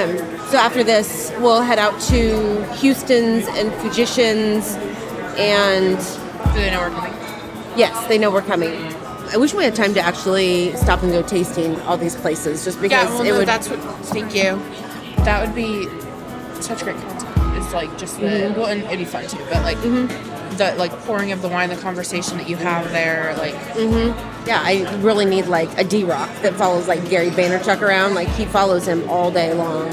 Um, 0.00 0.16
so 0.50 0.58
after 0.58 0.82
this, 0.82 1.32
we'll 1.38 1.62
head 1.62 1.78
out 1.78 2.00
to 2.02 2.62
Huston's 2.74 3.46
and 3.48 3.70
Fujishin's, 3.80 4.74
and 5.38 5.96
Do 6.54 6.60
they 6.60 6.70
know 6.70 6.80
we're 6.80 6.90
coming? 6.90 7.12
yes, 7.76 8.06
they 8.08 8.18
know 8.18 8.30
we're 8.30 8.42
coming. 8.42 8.72
I 9.32 9.36
wish 9.36 9.54
we 9.54 9.62
had 9.62 9.74
time 9.76 9.94
to 9.94 10.00
actually 10.00 10.74
stop 10.76 11.02
and 11.02 11.12
go 11.12 11.22
tasting 11.22 11.78
all 11.82 11.96
these 11.96 12.16
places, 12.16 12.64
just 12.64 12.80
because 12.80 13.04
Yeah, 13.08 13.14
well, 13.14 13.22
it 13.22 13.28
no, 13.30 13.38
would. 13.38 13.48
that's 13.48 13.68
what. 13.68 13.78
Thank 14.06 14.34
you. 14.34 14.56
That 15.24 15.46
would 15.46 15.54
be 15.54 15.86
such 16.60 16.82
great 16.82 16.96
content. 16.96 17.56
It's 17.62 17.72
like 17.72 17.96
just 17.98 18.18
the 18.18 18.26
Mm-hmm. 18.26 18.58
well, 18.60 18.66
and 18.70 18.82
it'd 18.84 18.98
be 18.98 19.04
fun 19.04 19.26
too. 19.28 19.38
But 19.52 19.62
like 19.62 19.80
the 19.82 20.74
like 20.78 20.90
pouring 21.04 21.30
of 21.30 21.42
the 21.42 21.48
wine, 21.48 21.68
the 21.68 21.76
conversation 21.76 22.38
that 22.38 22.48
you 22.48 22.56
have 22.56 22.90
there, 22.90 23.34
like 23.38 23.54
yeah, 24.46 24.60
I 24.64 24.94
really 24.96 25.24
need 25.24 25.46
like 25.46 25.76
a 25.78 25.84
D 25.84 26.04
Rock 26.04 26.30
that 26.42 26.54
follows 26.54 26.88
like 26.88 27.08
Gary 27.08 27.30
Vaynerchuk 27.30 27.80
around. 27.80 28.14
Like 28.14 28.28
he 28.28 28.44
follows 28.46 28.86
him 28.86 29.08
all 29.08 29.30
day 29.30 29.52
long, 29.52 29.88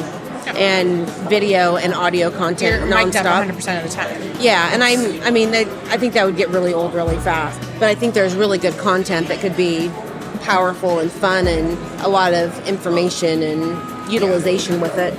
and 0.55 1.08
video 1.30 1.76
and 1.76 1.94
audio 1.94 2.31
content 2.31 2.80
you're 2.80 2.89
mic'd 2.89 3.16
100 3.16 3.49
nonstop. 3.52 3.55
percent 3.55 3.86
of 3.86 3.89
the 3.89 3.95
time. 3.95 4.36
Yeah, 4.39 4.73
and 4.73 4.84
I'm. 4.84 5.22
I 5.23 5.31
mean, 5.31 5.53
I 5.53 5.98
think 5.98 6.13
that 6.13 6.25
would 6.25 6.38
get 6.38 6.49
really 6.49 6.73
old 6.73 6.94
really 6.94 7.17
fast. 7.17 7.59
But 7.73 7.89
I 7.89 7.95
think 7.95 8.13
there's 8.13 8.36
really 8.36 8.58
good 8.58 8.77
content 8.77 9.27
that 9.27 9.39
could 9.39 9.58
be 9.58 9.89
powerful 10.41 11.00
and 11.00 11.11
fun, 11.11 11.48
and 11.48 11.77
a 12.02 12.08
lot 12.08 12.34
of 12.34 12.67
information 12.67 13.44
and 13.44 14.11
utilization 14.11 14.80
with 14.80 14.98
it. 14.98 15.14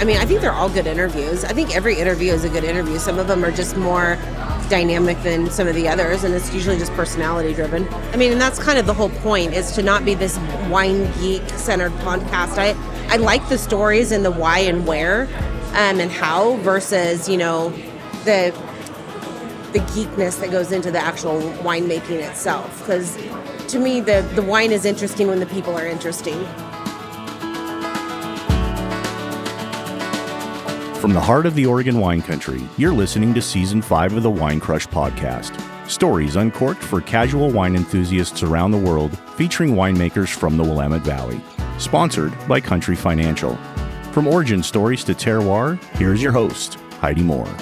I 0.00 0.04
mean, 0.04 0.16
I 0.16 0.24
think 0.24 0.40
they're 0.40 0.52
all 0.52 0.68
good 0.68 0.88
interviews. 0.88 1.44
I 1.44 1.52
think 1.52 1.76
every 1.76 1.96
interview 1.96 2.32
is 2.32 2.42
a 2.42 2.48
good 2.48 2.64
interview. 2.64 2.98
Some 2.98 3.20
of 3.20 3.28
them 3.28 3.44
are 3.44 3.52
just 3.52 3.76
more 3.76 4.16
dynamic 4.72 5.22
than 5.22 5.50
some 5.50 5.68
of 5.68 5.74
the 5.74 5.86
others, 5.86 6.24
and 6.24 6.34
it's 6.34 6.50
usually 6.54 6.78
just 6.78 6.90
personality 6.94 7.52
driven. 7.52 7.86
I 8.14 8.16
mean, 8.16 8.32
and 8.32 8.40
that's 8.40 8.58
kind 8.58 8.78
of 8.78 8.86
the 8.86 8.94
whole 8.94 9.10
point 9.10 9.52
is 9.52 9.70
to 9.72 9.82
not 9.82 10.02
be 10.06 10.14
this 10.14 10.38
wine 10.70 11.12
geek 11.20 11.46
centered 11.50 11.92
podcast. 12.00 12.56
I 12.56 12.74
I 13.12 13.18
like 13.18 13.46
the 13.50 13.58
stories 13.58 14.12
and 14.12 14.24
the 14.24 14.30
why 14.30 14.60
and 14.60 14.86
where, 14.86 15.24
um, 15.74 16.00
and 16.00 16.10
how 16.10 16.56
versus 16.56 17.28
you 17.28 17.36
know 17.36 17.68
the 18.24 18.54
the 19.74 19.80
geekness 19.90 20.40
that 20.40 20.50
goes 20.50 20.72
into 20.72 20.90
the 20.90 20.98
actual 20.98 21.42
winemaking 21.62 22.26
itself. 22.26 22.78
Because 22.78 23.18
to 23.68 23.78
me, 23.78 24.00
the 24.00 24.22
the 24.34 24.42
wine 24.42 24.72
is 24.72 24.86
interesting 24.86 25.28
when 25.28 25.38
the 25.38 25.46
people 25.46 25.76
are 25.76 25.86
interesting. 25.86 26.46
From 31.02 31.14
the 31.14 31.20
heart 31.20 31.46
of 31.46 31.56
the 31.56 31.66
Oregon 31.66 31.98
wine 31.98 32.22
country, 32.22 32.62
you're 32.76 32.94
listening 32.94 33.34
to 33.34 33.42
season 33.42 33.82
5 33.82 34.18
of 34.18 34.22
the 34.22 34.30
Wine 34.30 34.60
Crush 34.60 34.86
podcast. 34.86 35.60
Stories 35.90 36.36
uncorked 36.36 36.80
for 36.80 37.00
casual 37.00 37.50
wine 37.50 37.74
enthusiasts 37.74 38.44
around 38.44 38.70
the 38.70 38.78
world, 38.78 39.18
featuring 39.34 39.70
winemakers 39.74 40.28
from 40.28 40.56
the 40.56 40.62
Willamette 40.62 41.02
Valley. 41.02 41.40
Sponsored 41.76 42.32
by 42.46 42.60
Country 42.60 42.94
Financial. 42.94 43.56
From 44.12 44.28
origin 44.28 44.62
stories 44.62 45.02
to 45.02 45.12
terroir, 45.12 45.82
here's 45.96 46.22
your 46.22 46.30
host, 46.30 46.78
Heidi 47.00 47.24
Moore. 47.24 47.52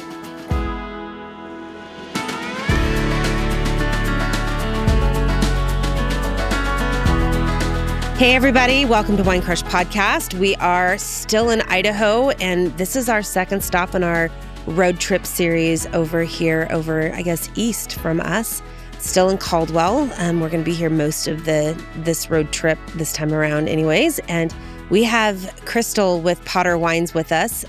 Hey, 8.21 8.35
everybody, 8.35 8.85
welcome 8.85 9.17
to 9.17 9.23
Wine 9.23 9.41
Crush 9.41 9.63
Podcast. 9.63 10.39
We 10.39 10.55
are 10.57 10.99
still 10.99 11.49
in 11.49 11.63
Idaho, 11.63 12.29
and 12.33 12.67
this 12.77 12.95
is 12.95 13.09
our 13.09 13.23
second 13.23 13.65
stop 13.65 13.95
in 13.95 14.05
our 14.05 14.29
road 14.67 15.01
trip 15.01 15.25
series 15.25 15.87
over 15.95 16.23
here, 16.23 16.69
over, 16.69 17.11
I 17.15 17.23
guess, 17.23 17.48
east 17.55 17.95
from 17.95 18.21
us. 18.21 18.61
Still 18.98 19.31
in 19.31 19.39
Caldwell. 19.39 20.13
Um, 20.19 20.41
we're 20.41 20.51
going 20.51 20.63
to 20.63 20.71
be 20.71 20.77
here 20.77 20.91
most 20.91 21.29
of 21.29 21.47
the 21.47 21.83
this 22.01 22.29
road 22.29 22.53
trip 22.53 22.79
this 22.95 23.15
time 23.15 23.33
around, 23.33 23.71
anyways. 23.71 24.19
And 24.29 24.55
we 24.91 25.03
have 25.05 25.59
Crystal 25.65 26.20
with 26.20 26.45
Potter 26.45 26.77
Wines 26.77 27.14
with 27.14 27.33
us. 27.33 27.64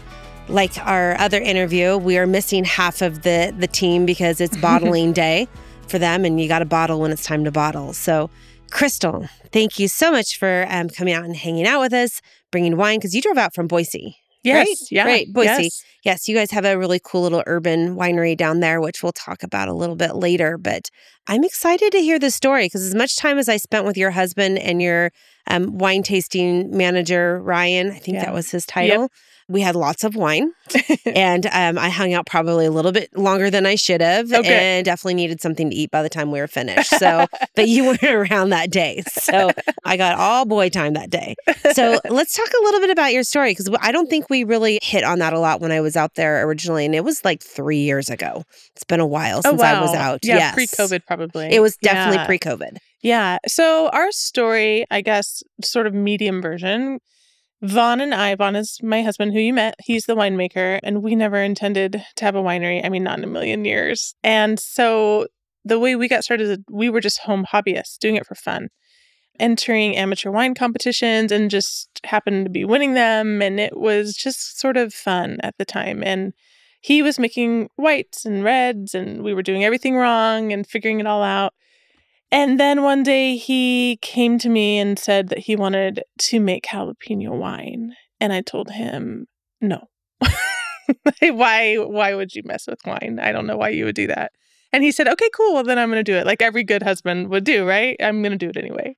Like 0.50 0.78
our 0.80 1.18
other 1.18 1.40
interview, 1.40 1.96
we 1.96 2.18
are 2.18 2.28
missing 2.28 2.66
half 2.66 3.02
of 3.02 3.22
the 3.22 3.56
the 3.58 3.68
team 3.68 4.06
because 4.06 4.42
it's 4.42 4.58
bottling 4.58 5.14
day 5.14 5.48
for 5.88 5.98
them, 5.98 6.26
and 6.26 6.42
you 6.42 6.50
got 6.50 6.60
to 6.60 6.66
bottle 6.66 7.00
when 7.00 7.12
it's 7.12 7.24
time 7.24 7.46
to 7.46 7.52
bottle. 7.52 7.94
So, 7.94 8.30
Crystal, 8.72 9.28
thank 9.52 9.78
you 9.80 9.88
so 9.88 10.12
much 10.12 10.38
for 10.38 10.66
um, 10.70 10.90
coming 10.90 11.14
out 11.14 11.26
and 11.26 11.36
hanging 11.36 11.68
out 11.68 11.82
with 11.82 11.94
us, 11.94 12.22
bringing 12.52 12.78
wine 12.78 13.00
because 13.00 13.14
you 13.14 13.22
drove 13.22 13.38
out 13.38 13.54
from 13.54 13.68
Boise. 13.68 14.18
Yes. 14.44 14.68
right? 14.68 14.78
Yeah. 14.90 15.06
Right. 15.06 15.28
Boise. 15.32 15.64
Yes. 15.64 15.84
Yes, 16.04 16.28
you 16.28 16.34
guys 16.36 16.50
have 16.50 16.66
a 16.66 16.76
really 16.80 17.00
cool 17.04 17.22
little 17.22 17.44
urban 17.46 17.96
winery 17.96 18.36
down 18.36 18.60
there, 18.60 18.82
which 18.82 19.04
we'll 19.04 19.12
talk 19.12 19.44
about 19.44 19.68
a 19.68 19.74
little 19.74 19.96
bit 19.96 20.16
later. 20.16 20.58
But 20.58 20.90
I'm 21.28 21.44
excited 21.44 21.92
to 21.92 22.00
hear 22.00 22.18
the 22.18 22.32
story 22.32 22.66
because 22.66 22.84
as 22.84 22.96
much 22.96 23.18
time 23.18 23.38
as 23.38 23.48
I 23.48 23.58
spent 23.58 23.86
with 23.86 23.98
your 23.98 24.10
husband 24.10 24.58
and 24.58 24.82
your 24.82 25.12
um, 25.46 25.78
wine 25.78 26.02
tasting 26.02 26.76
manager, 26.76 27.40
Ryan, 27.44 27.92
I 27.92 28.00
think 28.00 28.16
Yeah. 28.16 28.26
that 28.26 28.34
was 28.34 28.50
his 28.50 28.66
title. 28.66 29.10
We 29.52 29.62
had 29.62 29.76
lots 29.76 30.04
of 30.04 30.16
wine, 30.16 30.52
and 31.06 31.46
um, 31.48 31.78
I 31.78 31.90
hung 31.90 32.14
out 32.14 32.26
probably 32.26 32.66
a 32.66 32.72
little 32.72 32.92
bit 32.92 33.16
longer 33.18 33.50
than 33.50 33.66
I 33.66 33.76
should 33.76 34.02
have, 34.02 34.32
Okay. 34.32 34.78
and 34.78 34.86
definitely 34.86 35.16
needed 35.16 35.42
something 35.42 35.70
to 35.70 35.76
eat 35.76 35.92
by 35.92 36.02
the 36.04 36.10
time 36.10 36.32
we 36.32 36.40
were 36.40 36.48
finished. 36.48 36.90
So, 36.98 37.26
but 37.56 37.68
you 37.68 37.86
weren't 37.86 38.04
around 38.04 38.50
that 38.52 38.72
day, 38.72 39.04
so 39.12 39.52
I 39.84 39.98
got 39.98 40.18
all 40.18 40.46
boy 40.46 40.70
time 40.70 40.94
that 40.94 41.10
day. 41.10 41.36
So 41.74 42.00
let's 42.10 42.34
talk 42.36 42.48
a 42.48 42.64
little 42.64 42.80
bit 42.80 42.90
about 42.90 43.14
your 43.14 43.24
story 43.24 43.52
because 43.52 43.70
I 43.82 43.92
don't 43.92 44.10
think 44.10 44.30
we 44.30 44.44
really 44.44 44.80
hit 44.82 45.04
on 45.04 45.20
that 45.20 45.34
a 45.34 45.40
lot 45.40 45.60
when 45.62 45.72
I 45.72 45.82
was 45.82 45.96
out 45.98 46.16
there 46.16 46.46
originally, 46.48 46.86
and 46.86 46.96
it 46.96 47.04
was 47.04 47.24
like 47.26 47.44
three 47.44 47.80
years 47.82 48.10
ago. 48.10 48.44
It's 48.76 48.84
been 48.86 49.00
a 49.02 49.06
while 49.08 49.42
since 49.44 49.62
I 49.62 49.82
was 49.82 49.94
out. 49.94 50.20
Oh, 50.24 50.28
Yeah, 50.28 50.38
yes. 50.38 50.54
pre-COVID 50.56 51.06
probably. 51.06 51.48
It 51.52 51.60
was 51.60 51.76
definitely 51.78 52.18
Yeah. 52.18 52.26
pre-COVID. 52.26 52.78
Yeah. 53.04 53.38
So 53.48 53.90
our 53.90 54.12
story, 54.12 54.86
I 54.92 55.02
guess, 55.02 55.44
sort 55.64 55.88
of 55.88 55.94
medium 55.94 56.42
version. 56.42 57.00
Vaughn 57.62 58.02
and 58.02 58.14
I, 58.14 58.34
Vaughn 58.36 58.56
is 58.56 58.80
my 58.82 59.04
husband 59.04 59.34
who 59.34 59.40
you 59.40 59.54
met. 59.54 59.76
He's 59.80 60.06
the 60.06 60.16
winemaker, 60.16 60.80
and 60.82 61.04
we 61.04 61.16
never 61.16 61.38
intended 61.38 62.04
to 62.16 62.26
have 62.26 62.36
a 62.36 62.42
winery. 62.42 62.84
I 62.84 62.90
mean, 62.90 63.04
not 63.04 63.20
in 63.20 63.24
a 63.24 63.28
million 63.28 63.66
years. 63.66 64.16
And 64.24 64.60
so 64.60 65.28
the 65.64 65.78
way 65.78 65.96
we 65.96 66.08
got 66.08 66.24
started 66.24 66.50
is 66.50 66.58
we 66.72 66.90
were 66.90 67.02
just 67.02 67.20
home 67.20 67.46
hobbyists 67.46 68.00
doing 68.00 68.16
it 68.16 68.26
for 68.26 68.34
fun, 68.34 68.70
entering 69.40 69.96
amateur 69.96 70.32
wine 70.32 70.56
competitions 70.56 71.32
and 71.32 71.52
just 71.52 72.02
happened 72.04 72.46
to 72.46 72.52
be 72.52 72.66
winning 72.66 72.96
them. 72.96 73.44
And 73.44 73.60
it 73.60 73.78
was 73.78 74.16
just 74.16 74.60
sort 74.60 74.76
of 74.76 74.92
fun 74.92 75.38
at 75.44 75.56
the 75.60 75.66
time. 75.66 76.04
And 76.04 76.34
he 76.82 77.04
was 77.04 77.20
making 77.20 77.70
whites 77.76 78.26
and 78.26 78.44
reds, 78.44 78.96
and 78.96 79.24
we 79.24 79.36
were 79.36 79.44
doing 79.44 79.64
everything 79.64 79.96
wrong 79.96 80.52
and 80.52 80.66
figuring 80.66 81.00
it 81.00 81.06
all 81.06 81.22
out. 81.22 81.54
And 82.32 82.60
then 82.60 82.82
one 82.82 83.04
day 83.04 83.36
he 83.36 84.00
came 84.02 84.38
to 84.40 84.50
me 84.50 84.80
and 84.80 84.98
said 84.98 85.28
that 85.30 85.40
he 85.40 85.56
wanted 85.56 86.04
to 86.20 86.40
make 86.40 86.66
jalapeno 86.66 87.32
wine. 87.32 87.94
And 88.22 88.32
I 88.32 88.42
told 88.42 88.72
him, 88.72 89.28
no. 89.60 89.90
why 91.22 91.76
why 91.76 92.14
would 92.14 92.34
you 92.34 92.44
mess 92.46 92.68
with 92.68 92.80
wine? 92.86 93.20
I 93.22 93.32
don't 93.32 93.48
know 93.48 93.58
why 93.58 93.70
you 93.70 93.86
would 93.86 93.96
do 93.96 94.08
that. 94.08 94.32
And 94.74 94.84
he 94.84 94.92
said, 94.92 95.08
okay, 95.08 95.30
cool. 95.36 95.56
Well, 95.56 95.64
then 95.64 95.78
I'm 95.78 95.90
going 95.90 96.04
to 96.04 96.12
do 96.12 96.18
it 96.18 96.26
like 96.26 96.42
every 96.42 96.64
good 96.64 96.84
husband 96.84 97.30
would 97.30 97.44
do, 97.44 97.68
right? 97.68 97.98
I'm 98.02 98.22
going 98.22 98.32
to 98.32 98.38
do 98.38 98.50
it 98.50 98.58
anyway. 98.58 98.96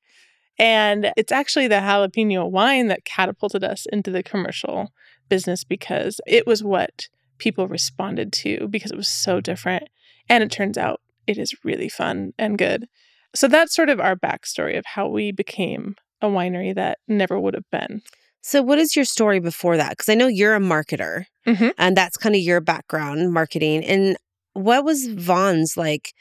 And 0.59 1.11
it's 1.17 1.31
actually 1.31 1.67
the 1.67 1.75
jalapeno 1.75 2.49
wine 2.49 2.87
that 2.89 3.05
catapulted 3.05 3.63
us 3.63 3.87
into 3.91 4.11
the 4.11 4.21
commercial 4.21 4.91
business 5.27 5.63
because 5.63 6.21
it 6.27 6.45
was 6.45 6.63
what 6.63 7.07
people 7.39 7.67
responded 7.67 8.31
to 8.31 8.67
because 8.67 8.91
it 8.91 8.97
was 8.97 9.07
so 9.07 9.41
different. 9.41 9.89
And 10.29 10.43
it 10.43 10.51
turns 10.51 10.77
out 10.77 11.01
it 11.25 11.39
is 11.39 11.55
really 11.63 11.89
fun 11.89 12.33
and 12.37 12.57
good. 12.57 12.87
So 13.35 13.47
that's 13.47 13.75
sort 13.75 13.89
of 13.89 13.99
our 13.99 14.15
backstory 14.15 14.77
of 14.77 14.85
how 14.85 15.07
we 15.07 15.31
became 15.31 15.95
a 16.21 16.27
winery 16.27 16.73
that 16.75 16.99
never 17.07 17.39
would 17.39 17.53
have 17.53 17.69
been. 17.71 18.01
So, 18.41 18.61
what 18.61 18.77
is 18.77 18.95
your 18.95 19.05
story 19.05 19.39
before 19.39 19.77
that? 19.77 19.91
Because 19.91 20.09
I 20.09 20.15
know 20.15 20.27
you're 20.27 20.55
a 20.55 20.59
marketer, 20.59 21.25
Mhm. 21.47 21.73
and 21.77 21.95
that's 21.95 22.17
kind 22.17 22.35
of 22.35 22.41
your 22.41 22.59
background, 22.61 23.31
marketing. 23.31 23.85
And 23.85 24.17
what 24.53 24.83
was 24.83 25.07
Vaughn's 25.07 25.77
like, 25.77 26.11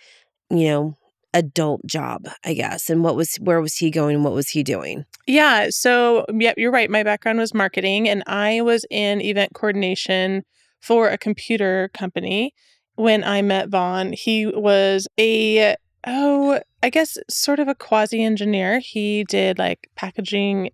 you 0.48 0.68
know, 0.68 0.96
adult 1.34 1.84
job, 1.86 2.28
I 2.44 2.54
guess? 2.54 2.88
And 2.90 3.02
what 3.02 3.16
was 3.16 3.36
where 3.36 3.60
was 3.60 3.76
he 3.76 3.90
going? 3.90 4.22
What 4.22 4.34
was 4.34 4.50
he 4.50 4.62
doing? 4.62 5.04
Yeah. 5.26 5.68
So, 5.70 6.24
yeah, 6.32 6.52
you're 6.56 6.70
right. 6.70 6.90
My 6.90 7.02
background 7.02 7.38
was 7.38 7.54
marketing, 7.54 8.08
and 8.08 8.22
I 8.26 8.60
was 8.60 8.84
in 8.90 9.20
event 9.20 9.54
coordination 9.54 10.44
for 10.80 11.08
a 11.08 11.18
computer 11.18 11.90
company. 11.94 12.52
When 12.94 13.24
I 13.24 13.42
met 13.42 13.68
Vaughn, 13.68 14.12
he 14.12 14.46
was 14.46 15.08
a, 15.18 15.74
oh, 16.06 16.60
I 16.82 16.90
guess 16.90 17.16
sort 17.30 17.60
of 17.60 17.68
a 17.68 17.74
quasi 17.74 18.22
engineer. 18.24 18.80
He 18.80 19.24
did 19.24 19.58
like 19.58 19.88
packaging 19.94 20.70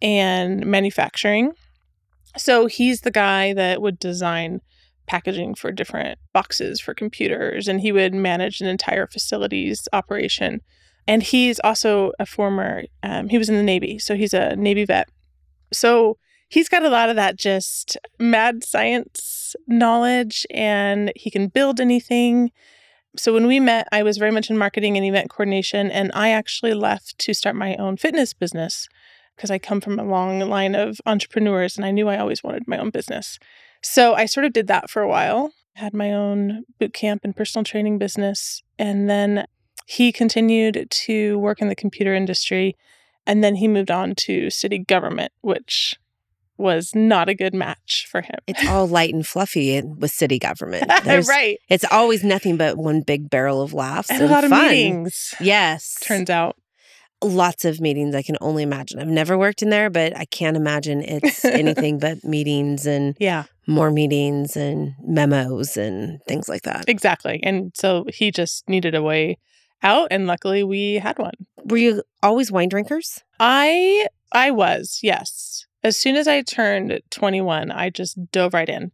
and 0.00 0.64
manufacturing. 0.66 1.52
So, 2.36 2.66
he's 2.66 3.02
the 3.02 3.10
guy 3.10 3.52
that 3.52 3.82
would 3.82 3.98
design 3.98 4.62
packaging 5.06 5.54
for 5.54 5.70
different 5.70 6.18
boxes 6.32 6.80
for 6.80 6.94
computers, 6.94 7.68
and 7.68 7.80
he 7.80 7.92
would 7.92 8.14
manage 8.14 8.60
an 8.60 8.66
entire 8.66 9.06
facilities 9.06 9.86
operation. 9.92 10.62
And 11.06 11.22
he's 11.22 11.60
also 11.60 12.12
a 12.18 12.24
former, 12.24 12.84
um, 13.02 13.28
he 13.28 13.36
was 13.36 13.48
in 13.48 13.56
the 13.56 13.62
Navy, 13.62 13.98
so 13.98 14.14
he's 14.14 14.32
a 14.32 14.56
Navy 14.56 14.84
vet. 14.84 15.08
So 15.72 16.16
he's 16.48 16.68
got 16.68 16.84
a 16.84 16.88
lot 16.88 17.10
of 17.10 17.16
that 17.16 17.36
just 17.36 17.96
mad 18.18 18.64
science 18.64 19.54
knowledge, 19.66 20.46
and 20.50 21.12
he 21.16 21.30
can 21.30 21.48
build 21.48 21.80
anything. 21.80 22.52
So 23.16 23.34
when 23.34 23.46
we 23.46 23.60
met, 23.60 23.88
I 23.92 24.02
was 24.02 24.16
very 24.16 24.30
much 24.30 24.48
in 24.48 24.56
marketing 24.56 24.96
and 24.96 25.04
event 25.04 25.28
coordination, 25.28 25.90
and 25.90 26.10
I 26.14 26.30
actually 26.30 26.72
left 26.72 27.18
to 27.18 27.34
start 27.34 27.54
my 27.54 27.76
own 27.76 27.96
fitness 27.98 28.32
business 28.32 28.88
because 29.36 29.50
I 29.50 29.58
come 29.58 29.80
from 29.80 29.98
a 29.98 30.04
long 30.04 30.40
line 30.40 30.74
of 30.74 31.00
entrepreneurs 31.04 31.76
and 31.76 31.84
I 31.84 31.90
knew 31.90 32.08
I 32.08 32.18
always 32.18 32.42
wanted 32.42 32.68
my 32.68 32.78
own 32.78 32.90
business. 32.90 33.38
So 33.82 34.14
I 34.14 34.26
sort 34.26 34.46
of 34.46 34.52
did 34.52 34.66
that 34.68 34.88
for 34.88 35.02
a 35.02 35.08
while, 35.08 35.52
had 35.74 35.94
my 35.94 36.12
own 36.12 36.64
boot 36.78 36.94
camp 36.94 37.22
and 37.24 37.34
personal 37.36 37.64
training 37.64 37.98
business. 37.98 38.62
And 38.78 39.10
then 39.10 39.46
he 39.86 40.12
continued 40.12 40.86
to 40.90 41.38
work 41.38 41.60
in 41.60 41.68
the 41.68 41.74
computer 41.74 42.14
industry. 42.14 42.76
And 43.26 43.42
then 43.42 43.56
he 43.56 43.68
moved 43.68 43.90
on 43.90 44.14
to 44.16 44.50
city 44.50 44.78
government, 44.78 45.32
which 45.40 45.96
was 46.58 46.94
not 46.94 47.28
a 47.28 47.34
good 47.34 47.54
match 47.54 48.06
for 48.10 48.20
him. 48.22 48.38
It's 48.46 48.66
all 48.66 48.86
light 48.98 49.12
and 49.14 49.26
fluffy 49.26 49.80
with 49.82 50.10
city 50.10 50.38
government. 50.38 50.90
Right. 51.06 51.58
It's 51.68 51.84
always 51.90 52.22
nothing 52.24 52.56
but 52.56 52.76
one 52.76 53.00
big 53.02 53.28
barrel 53.30 53.62
of 53.62 53.72
laughs 53.72 54.10
And 54.10 54.22
and, 54.22 54.30
a 54.30 54.34
lot 54.34 54.44
of 54.44 54.50
meetings. 54.50 55.34
Yes. 55.40 55.96
Turns 56.02 56.30
out. 56.30 56.56
lots 57.22 57.64
of 57.64 57.80
meetings 57.80 58.14
I 58.14 58.22
can 58.22 58.36
only 58.40 58.62
imagine. 58.62 58.98
I've 58.98 59.06
never 59.08 59.38
worked 59.38 59.62
in 59.62 59.70
there, 59.70 59.90
but 59.90 60.16
I 60.16 60.24
can't 60.26 60.56
imagine 60.56 61.02
it's 61.02 61.44
anything 61.62 61.98
but 61.98 62.22
meetings 62.24 62.86
and 62.86 63.16
Yeah, 63.20 63.44
more 63.66 63.90
meetings 63.90 64.56
and 64.56 64.92
memos 65.04 65.76
and 65.76 66.18
things 66.26 66.48
like 66.48 66.62
that. 66.62 66.84
exactly. 66.88 67.40
And 67.44 67.72
so 67.76 68.04
he 68.12 68.30
just 68.32 68.68
needed 68.68 68.94
a 68.94 69.02
way 69.02 69.38
out. 69.84 70.08
And 70.10 70.26
luckily 70.26 70.62
we 70.64 70.94
had 70.94 71.18
one. 71.18 71.34
Were 71.64 71.76
you 71.78 72.02
always 72.22 72.50
wine 72.52 72.68
drinkers? 72.68 73.20
I 73.38 74.06
I 74.32 74.50
was, 74.50 74.98
yes. 75.02 75.66
As 75.84 75.98
soon 75.98 76.16
as 76.16 76.28
I 76.28 76.42
turned 76.42 77.00
21, 77.10 77.70
I 77.70 77.90
just 77.90 78.30
dove 78.30 78.54
right 78.54 78.68
in. 78.68 78.92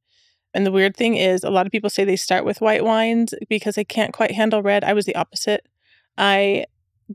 And 0.55 0.65
the 0.65 0.73
weird 0.73 0.97
thing 0.97 1.17
is 1.17 1.45
a 1.45 1.51
lot 1.51 1.67
of 1.67 1.73
people 1.73 1.91
say 1.91 2.05
they 2.05 2.17
start 2.17 2.45
with 2.45 2.61
white 2.61 2.85
wines 2.85 3.35
because 3.49 3.75
they 3.75 3.85
can't 3.85 4.15
quite 4.15 4.33
handle 4.33 4.63
red. 4.63 4.83
I 4.83 4.95
was 4.95 5.05
the 5.05 5.15
opposite. 5.15 5.67
I 6.17 6.65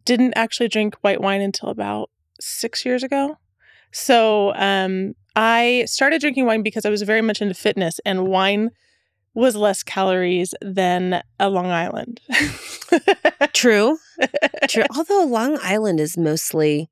didn't 0.05 0.33
actually 0.35 0.67
drink 0.69 0.95
white 1.01 1.21
wine 1.21 1.41
until 1.41 1.69
about 1.69 2.09
6 2.39 2.85
years 2.85 3.03
ago. 3.03 3.37
So, 3.91 4.53
um 4.55 5.15
I 5.35 5.85
started 5.87 6.21
drinking 6.21 6.45
wine 6.45 6.61
because 6.61 6.85
I 6.85 6.89
was 6.89 7.01
very 7.01 7.21
much 7.21 7.41
into 7.41 7.55
fitness 7.55 7.99
and 8.05 8.27
wine 8.27 8.69
was 9.33 9.55
less 9.55 9.81
calories 9.81 10.53
than 10.61 11.23
a 11.39 11.49
Long 11.49 11.71
Island. 11.71 12.21
True. 13.53 13.97
True. 14.69 14.83
Although 14.95 15.25
Long 15.25 15.57
Island 15.63 15.99
is 15.99 16.17
mostly 16.17 16.89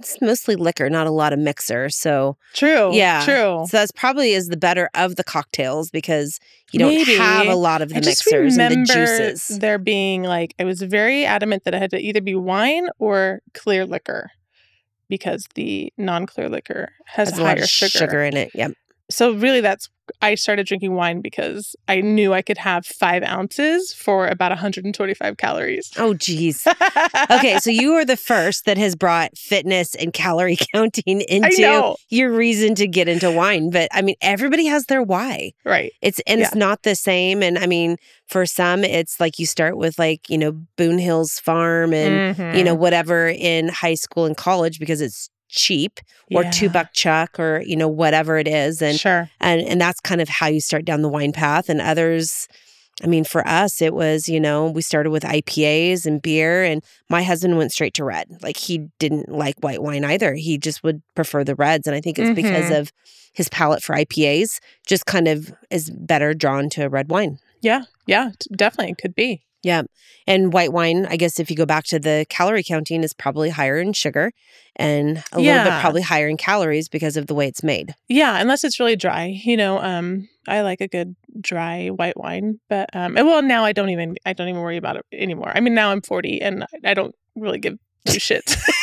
it's 0.00 0.20
mostly 0.20 0.56
liquor, 0.56 0.90
not 0.90 1.06
a 1.06 1.10
lot 1.10 1.32
of 1.32 1.38
mixer. 1.38 1.88
So 1.90 2.36
True. 2.54 2.92
Yeah. 2.94 3.24
True. 3.24 3.64
so 3.68 3.76
that's 3.76 3.92
probably 3.92 4.32
is 4.32 4.48
the 4.48 4.56
better 4.56 4.90
of 4.94 5.16
the 5.16 5.22
cocktails 5.24 5.90
because 5.90 6.38
you 6.72 6.78
don't 6.80 6.88
Maybe. 6.94 7.16
have 7.16 7.46
a 7.46 7.54
lot 7.54 7.82
of 7.82 7.90
the 7.90 7.96
I 7.96 8.00
mixers 8.00 8.56
and 8.58 8.72
the 8.72 8.80
remember 8.80 9.06
juices. 9.28 9.58
there 9.58 9.78
being 9.78 10.22
like 10.22 10.54
I 10.58 10.64
was 10.64 10.82
very 10.82 11.24
adamant 11.24 11.64
that 11.64 11.74
it 11.74 11.78
had 11.82 11.90
to 11.90 12.00
either 12.00 12.20
be 12.20 12.34
wine 12.34 12.88
or 12.98 13.40
clear 13.54 13.86
liquor 13.86 14.30
because 15.08 15.46
the 15.54 15.92
non-clear 15.98 16.48
liquor 16.48 16.92
has, 17.06 17.30
Has 17.30 17.38
a 17.38 17.42
a 17.42 17.44
lot 17.44 17.56
higher 17.56 17.62
of 17.64 17.68
sugar. 17.68 17.90
sugar 17.98 18.22
in 18.24 18.36
it. 18.36 18.50
Yep. 18.54 18.72
So 19.10 19.32
really, 19.32 19.60
that's 19.60 19.88
I 20.22 20.34
started 20.34 20.66
drinking 20.66 20.94
wine 20.94 21.20
because 21.20 21.76
I 21.86 22.00
knew 22.00 22.34
I 22.34 22.42
could 22.42 22.58
have 22.58 22.84
five 22.84 23.22
ounces 23.22 23.92
for 23.94 24.26
about 24.26 24.50
125 24.50 25.36
calories. 25.36 25.90
Oh, 25.96 26.14
geez. 26.14 26.66
okay, 27.30 27.58
so 27.60 27.70
you 27.70 27.92
are 27.94 28.04
the 28.04 28.16
first 28.16 28.64
that 28.64 28.76
has 28.76 28.96
brought 28.96 29.36
fitness 29.38 29.94
and 29.94 30.12
calorie 30.12 30.56
counting 30.74 31.20
into 31.20 31.62
your 32.08 32.32
reason 32.32 32.74
to 32.74 32.88
get 32.88 33.06
into 33.08 33.30
wine. 33.30 33.70
But 33.70 33.88
I 33.92 34.02
mean, 34.02 34.16
everybody 34.20 34.66
has 34.66 34.86
their 34.86 35.02
why. 35.02 35.52
Right. 35.64 35.92
It's 36.02 36.18
and 36.26 36.40
it's 36.40 36.54
not 36.56 36.82
the 36.82 36.96
same. 36.96 37.40
And 37.42 37.56
I 37.56 37.66
mean, 37.66 37.96
for 38.26 38.46
some, 38.46 38.82
it's 38.82 39.20
like 39.20 39.38
you 39.38 39.46
start 39.46 39.76
with 39.76 39.96
like 39.98 40.28
you 40.28 40.38
know 40.38 40.52
Boone 40.76 40.98
Hills 40.98 41.38
Farm 41.38 41.92
and 41.92 42.36
you 42.36 42.44
Mm-hmm. 42.44 42.64
know 42.64 42.74
whatever 42.74 43.28
in 43.28 43.68
high 43.68 43.94
school 43.94 44.24
and 44.24 44.36
college 44.36 44.80
because 44.80 45.00
it's 45.00 45.30
cheap 45.50 46.00
or 46.32 46.44
two 46.44 46.68
buck 46.68 46.92
chuck 46.92 47.38
or 47.38 47.62
you 47.66 47.76
know 47.76 47.88
whatever 47.88 48.38
it 48.38 48.46
is 48.46 48.80
and 48.80 48.98
sure. 48.98 49.28
and 49.40 49.60
and 49.62 49.80
that's 49.80 50.00
kind 50.00 50.20
of 50.20 50.28
how 50.28 50.46
you 50.46 50.60
start 50.60 50.84
down 50.84 51.02
the 51.02 51.08
wine 51.08 51.32
path 51.32 51.68
and 51.68 51.80
others 51.80 52.46
i 53.02 53.06
mean 53.06 53.24
for 53.24 53.46
us 53.48 53.82
it 53.82 53.92
was 53.92 54.28
you 54.28 54.38
know 54.38 54.70
we 54.70 54.80
started 54.80 55.10
with 55.10 55.24
ipas 55.24 56.06
and 56.06 56.22
beer 56.22 56.62
and 56.62 56.84
my 57.08 57.22
husband 57.22 57.56
went 57.56 57.72
straight 57.72 57.94
to 57.94 58.04
red 58.04 58.28
like 58.42 58.56
he 58.56 58.88
didn't 59.00 59.28
like 59.28 59.56
white 59.60 59.82
wine 59.82 60.04
either 60.04 60.34
he 60.34 60.56
just 60.56 60.84
would 60.84 61.02
prefer 61.16 61.42
the 61.42 61.56
reds 61.56 61.86
and 61.86 61.96
i 61.96 62.00
think 62.00 62.18
it's 62.18 62.34
because 62.34 62.66
mm-hmm. 62.66 62.80
of 62.80 62.92
his 63.32 63.48
palate 63.48 63.82
for 63.82 63.96
ipas 63.96 64.60
just 64.86 65.06
kind 65.06 65.26
of 65.26 65.52
is 65.70 65.90
better 65.90 66.32
drawn 66.32 66.68
to 66.70 66.82
a 66.84 66.88
red 66.88 67.10
wine 67.10 67.38
Yeah. 67.62 67.84
Yeah. 68.06 68.30
Definitely 68.54 68.94
could 68.94 69.14
be. 69.14 69.42
Yeah 69.62 69.82
and 70.26 70.52
white 70.52 70.72
wine 70.72 71.06
i 71.06 71.16
guess 71.16 71.38
if 71.38 71.50
you 71.50 71.56
go 71.56 71.66
back 71.66 71.84
to 71.84 71.98
the 71.98 72.26
calorie 72.28 72.64
counting 72.64 73.02
is 73.02 73.12
probably 73.12 73.50
higher 73.50 73.78
in 73.78 73.92
sugar 73.92 74.32
and 74.76 75.22
a 75.32 75.40
little 75.40 75.64
bit 75.64 75.80
probably 75.80 76.02
higher 76.02 76.28
in 76.28 76.36
calories 76.36 76.88
because 76.88 77.16
of 77.16 77.26
the 77.26 77.34
way 77.34 77.46
it's 77.46 77.62
made 77.62 77.94
Yeah, 78.08 78.40
unless 78.40 78.64
it's 78.64 78.80
really 78.80 78.96
dry. 78.96 79.26
You 79.26 79.56
know, 79.56 79.78
um, 79.78 80.28
I 80.48 80.62
like 80.62 80.80
a 80.80 80.88
good 80.88 81.16
dry 81.40 81.88
white 81.88 82.16
wine, 82.16 82.60
but 82.68 82.88
um, 82.94 83.14
well, 83.14 83.42
now 83.42 83.64
I 83.64 83.72
don't 83.72 83.90
even 83.90 84.16
I 84.26 84.32
don't 84.32 84.48
even 84.48 84.60
worry 84.60 84.76
about 84.76 84.96
it 84.96 85.04
anymore. 85.12 85.52
I 85.54 85.60
mean, 85.60 85.74
now 85.74 85.90
I'm 85.90 86.02
40 86.02 86.40
and 86.42 86.66
I 86.84 86.94
don't 86.94 87.14
really 87.36 87.58
give 87.58 87.78
two 88.06 88.18
shits. 88.18 88.58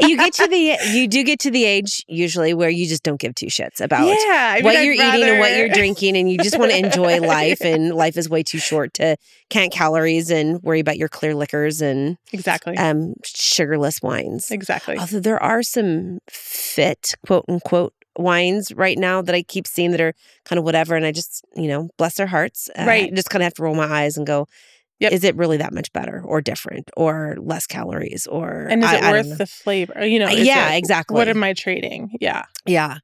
you 0.00 0.16
get 0.16 0.32
to 0.34 0.46
the 0.46 0.78
you 0.92 1.08
do 1.08 1.24
get 1.24 1.38
to 1.40 1.50
the 1.50 1.64
age 1.64 2.04
usually 2.08 2.54
where 2.54 2.70
you 2.70 2.86
just 2.86 3.02
don't 3.02 3.20
give 3.20 3.34
two 3.34 3.46
shits 3.46 3.80
about 3.80 4.06
yeah, 4.06 4.52
I 4.52 4.56
mean, 4.56 4.64
what 4.64 4.76
I'd 4.76 4.82
you're 4.82 4.94
eating 4.94 5.28
and 5.28 5.38
what 5.38 5.56
you're 5.56 5.68
drinking 5.68 6.16
and 6.16 6.30
you 6.30 6.38
just 6.38 6.58
want 6.58 6.70
to 6.70 6.78
enjoy 6.78 7.20
life 7.26 7.60
and 7.62 7.94
life 7.94 8.16
is 8.16 8.28
way 8.28 8.42
too 8.42 8.58
short 8.58 8.94
to 8.94 9.16
count 9.50 9.72
calories 9.72 10.30
and 10.30 10.62
worry 10.62 10.80
about 10.80 10.98
your 10.98 11.08
clear 11.08 11.34
liquors 11.34 11.80
and 11.80 12.16
exactly, 12.32 12.76
um 12.76 13.14
sugarless 13.24 14.02
wines 14.02 14.50
exactly. 14.50 14.98
although 14.98 15.20
there 15.20 15.42
are 15.42 15.62
some 15.62 16.18
fit 16.30 17.14
quote 17.26 17.44
unquote 17.48 17.94
wines 18.18 18.72
right 18.74 18.98
now 18.98 19.22
that 19.22 19.34
I 19.34 19.42
keep 19.42 19.66
seeing 19.66 19.90
that 19.92 20.00
are 20.00 20.12
kind 20.44 20.58
of 20.58 20.64
whatever 20.64 20.94
and 20.96 21.06
I 21.06 21.12
just 21.12 21.44
you 21.56 21.66
know 21.68 21.88
bless 21.96 22.16
their 22.16 22.26
hearts 22.26 22.68
uh, 22.78 22.84
Right. 22.86 23.10
I 23.10 23.14
just 23.14 23.30
kind 23.30 23.42
of 23.42 23.46
have 23.46 23.54
to 23.54 23.62
roll 23.62 23.74
my 23.74 23.86
eyes 23.86 24.16
and 24.18 24.26
go 24.26 24.48
Yep. 25.02 25.12
is 25.12 25.24
it 25.24 25.36
really 25.36 25.56
that 25.58 25.72
much 25.72 25.92
better 25.92 26.22
or 26.24 26.40
different 26.40 26.90
or 26.96 27.36
less 27.40 27.66
calories 27.66 28.26
or 28.26 28.66
And 28.70 28.82
is 28.82 28.90
I- 28.90 28.96
it 28.96 29.02
I 29.04 29.10
worth 29.12 29.38
the 29.38 29.46
flavor? 29.46 30.04
You 30.06 30.18
know, 30.18 30.28
yeah 30.28 30.72
it- 30.72 30.78
exactly 30.78 31.14
What 31.14 31.28
am 31.28 31.42
I 31.44 31.52
trading? 31.52 32.10
Yeah. 32.20 32.44
Yeah. 32.66 32.98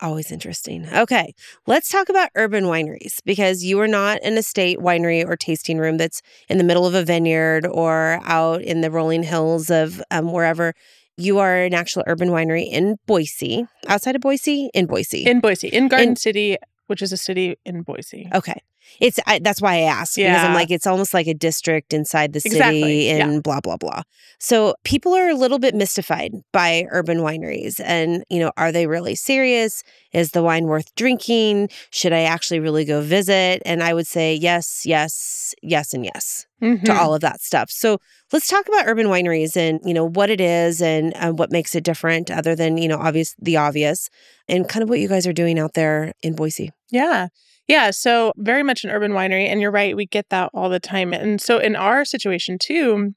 Always 0.00 0.30
interesting. 0.30 0.86
Okay. 0.94 1.34
Let's 1.66 1.88
talk 1.88 2.08
about 2.08 2.28
urban 2.36 2.64
wineries 2.64 3.14
because 3.24 3.64
you 3.64 3.80
are 3.80 3.88
not 3.88 4.20
an 4.22 4.38
estate 4.38 4.78
winery 4.78 5.26
or 5.26 5.36
tasting 5.36 5.78
room 5.78 5.96
that's 5.96 6.22
in 6.48 6.56
the 6.58 6.62
middle 6.64 6.86
of 6.86 6.94
a 6.94 7.02
vineyard 7.04 7.66
or 7.66 8.20
out 8.22 8.62
in 8.62 8.80
the 8.80 8.92
rolling 8.92 9.24
hills 9.24 9.70
of 9.70 10.00
um, 10.12 10.30
wherever. 10.32 10.72
You 11.16 11.40
are 11.40 11.56
an 11.64 11.74
actual 11.74 12.04
urban 12.06 12.28
winery 12.28 12.70
in 12.70 12.94
Boise, 13.08 13.66
outside 13.88 14.14
of 14.14 14.20
Boise, 14.20 14.70
in 14.72 14.86
Boise. 14.86 15.24
In 15.26 15.40
Boise, 15.40 15.66
in 15.66 15.88
Garden 15.88 16.10
In- 16.10 16.16
City, 16.16 16.56
which 16.86 17.02
is 17.02 17.10
a 17.12 17.16
city 17.16 17.56
in 17.66 17.82
Boise. 17.82 18.30
okay. 18.32 18.62
It's 19.00 19.18
I, 19.26 19.38
that's 19.38 19.60
why 19.60 19.74
I 19.76 19.80
asked 19.82 20.16
because 20.16 20.42
I'm 20.44 20.54
like 20.54 20.70
it's 20.70 20.86
almost 20.86 21.14
like 21.14 21.26
a 21.26 21.34
district 21.34 21.92
inside 21.92 22.32
the 22.32 22.40
city 22.40 22.56
Exactly, 22.56 23.06
yeah. 23.08 23.28
and 23.28 23.42
blah 23.42 23.60
blah 23.60 23.76
blah. 23.76 24.02
So 24.38 24.74
people 24.84 25.14
are 25.14 25.28
a 25.28 25.34
little 25.34 25.58
bit 25.58 25.74
mystified 25.74 26.32
by 26.52 26.86
urban 26.90 27.18
wineries 27.18 27.80
and 27.84 28.24
you 28.28 28.40
know 28.40 28.52
are 28.56 28.72
they 28.72 28.86
really 28.86 29.14
serious? 29.14 29.82
Is 30.12 30.30
the 30.32 30.42
wine 30.42 30.64
worth 30.66 30.94
drinking? 30.94 31.68
Should 31.90 32.12
I 32.12 32.22
actually 32.22 32.60
really 32.60 32.84
go 32.84 33.00
visit? 33.00 33.62
And 33.64 33.82
I 33.82 33.94
would 33.94 34.06
say 34.06 34.34
yes, 34.34 34.82
yes, 34.84 35.54
yes 35.62 35.92
and 35.94 36.04
yes 36.04 36.46
to 36.60 36.66
Mhm. 36.66 36.96
all 36.98 37.14
of 37.14 37.20
that 37.20 37.40
stuff. 37.40 37.70
So 37.70 37.98
let's 38.32 38.48
talk 38.48 38.66
about 38.66 38.86
urban 38.88 39.06
wineries 39.06 39.56
and 39.56 39.78
you 39.84 39.94
know 39.94 40.04
what 40.04 40.28
it 40.28 40.40
is 40.40 40.82
and 40.82 41.12
uh, 41.14 41.30
what 41.32 41.52
makes 41.52 41.74
it 41.76 41.84
different 41.84 42.30
other 42.32 42.56
than 42.56 42.78
you 42.78 42.88
know 42.88 42.98
obvious 42.98 43.34
the 43.40 43.56
obvious 43.56 44.10
and 44.48 44.68
kind 44.68 44.82
of 44.82 44.88
what 44.88 44.98
you 44.98 45.06
guys 45.08 45.26
are 45.26 45.32
doing 45.32 45.58
out 45.58 45.74
there 45.74 46.12
in 46.22 46.34
Boise. 46.34 46.70
Yeah. 46.90 47.28
Yeah. 47.68 47.90
So, 47.90 48.32
very 48.36 48.62
much 48.62 48.82
an 48.84 48.90
urban 48.90 49.12
winery. 49.12 49.46
And 49.46 49.60
you're 49.60 49.70
right. 49.70 49.94
We 49.94 50.06
get 50.06 50.30
that 50.30 50.50
all 50.54 50.70
the 50.70 50.80
time. 50.80 51.12
And 51.12 51.40
so, 51.40 51.58
in 51.58 51.76
our 51.76 52.04
situation, 52.04 52.58
too, 52.58 53.14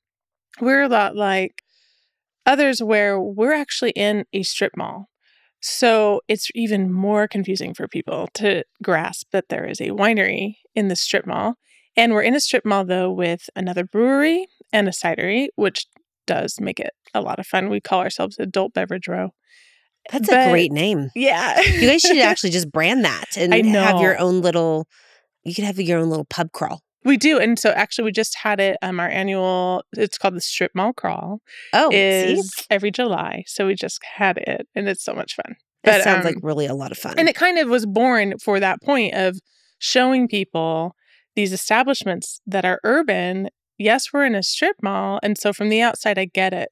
we're 0.61 0.83
a 0.83 0.89
lot 0.89 1.15
like 1.15 1.63
others 2.45 2.83
where 2.83 3.19
we're 3.21 3.53
actually 3.53 3.91
in 3.91 4.25
a 4.33 4.43
strip 4.43 4.73
mall. 4.77 5.07
So, 5.61 6.21
it's 6.27 6.49
even 6.55 6.91
more 6.91 7.27
confusing 7.27 7.73
for 7.73 7.87
people 7.87 8.29
to 8.35 8.63
grasp 8.83 9.27
that 9.33 9.49
there 9.49 9.65
is 9.65 9.81
a 9.81 9.89
winery 9.91 10.57
in 10.75 10.89
the 10.89 10.95
strip 10.95 11.27
mall. 11.27 11.55
And 11.97 12.13
we're 12.13 12.23
in 12.23 12.35
a 12.35 12.41
strip 12.41 12.65
mall, 12.65 12.85
though, 12.85 13.11
with 13.11 13.49
another 13.55 13.85
brewery 13.85 14.47
and 14.73 14.87
a 14.87 14.91
cidery, 14.91 15.49
which 15.55 15.87
does 16.27 16.59
make 16.59 16.79
it 16.79 16.91
a 17.13 17.21
lot 17.21 17.39
of 17.39 17.47
fun. 17.47 17.69
We 17.69 17.81
call 17.81 18.01
ourselves 18.01 18.37
Adult 18.39 18.73
Beverage 18.73 19.07
Row. 19.07 19.31
That's 20.11 20.29
But- 20.29 20.47
a 20.47 20.51
great 20.51 20.71
name. 20.71 21.09
Yeah. 21.15 21.59
You 21.61 21.87
guys 21.87 22.01
should 22.01 22.17
actually 22.31 22.49
just 22.51 22.71
brand 22.71 23.05
that 23.05 23.37
and 23.37 23.53
have 23.53 23.99
your 24.01 24.17
own 24.19 24.41
little. 24.41 24.87
You 25.43 25.53
could 25.55 25.63
have 25.63 25.79
your 25.79 25.99
own 25.99 26.09
little 26.09 26.25
pub 26.25 26.51
crawl. 26.51 26.81
We 27.03 27.17
do. 27.17 27.39
And 27.39 27.57
so 27.57 27.71
actually 27.71 28.05
we 28.05 28.11
just 28.11 28.35
had 28.37 28.59
it 28.59 28.77
um 28.83 28.99
our 28.99 29.09
annual 29.09 29.83
it's 29.93 30.17
called 30.19 30.35
the 30.35 30.41
Strip 30.41 30.71
Mall 30.75 30.93
Crawl 30.93 31.39
Oh, 31.73 31.89
is 31.91 32.51
see, 32.51 32.65
every 32.69 32.91
July. 32.91 33.43
So 33.47 33.65
we 33.67 33.73
just 33.75 33.99
had 34.03 34.37
it 34.37 34.67
and 34.75 34.87
it's 34.87 35.03
so 35.03 35.13
much 35.13 35.35
fun. 35.35 35.55
that 35.83 35.97
but, 35.99 36.03
sounds 36.03 36.25
like 36.25 36.35
um, 36.35 36.41
really 36.43 36.67
a 36.67 36.75
lot 36.75 36.91
of 36.91 36.97
fun. 36.99 37.15
And 37.17 37.27
it 37.27 37.35
kind 37.35 37.57
of 37.57 37.69
was 37.69 37.85
born 37.87 38.37
for 38.37 38.59
that 38.59 38.81
point 38.83 39.15
of 39.15 39.39
showing 39.79 40.27
people 40.27 40.95
these 41.35 41.51
establishments 41.53 42.39
that 42.45 42.65
are 42.65 42.79
urban. 42.83 43.49
Yes, 43.79 44.13
we're 44.13 44.25
in 44.25 44.35
a 44.35 44.43
strip 44.43 44.75
mall 44.83 45.19
and 45.23 45.37
so 45.39 45.53
from 45.53 45.69
the 45.69 45.81
outside 45.81 46.19
I 46.19 46.25
get 46.25 46.53
it. 46.53 46.69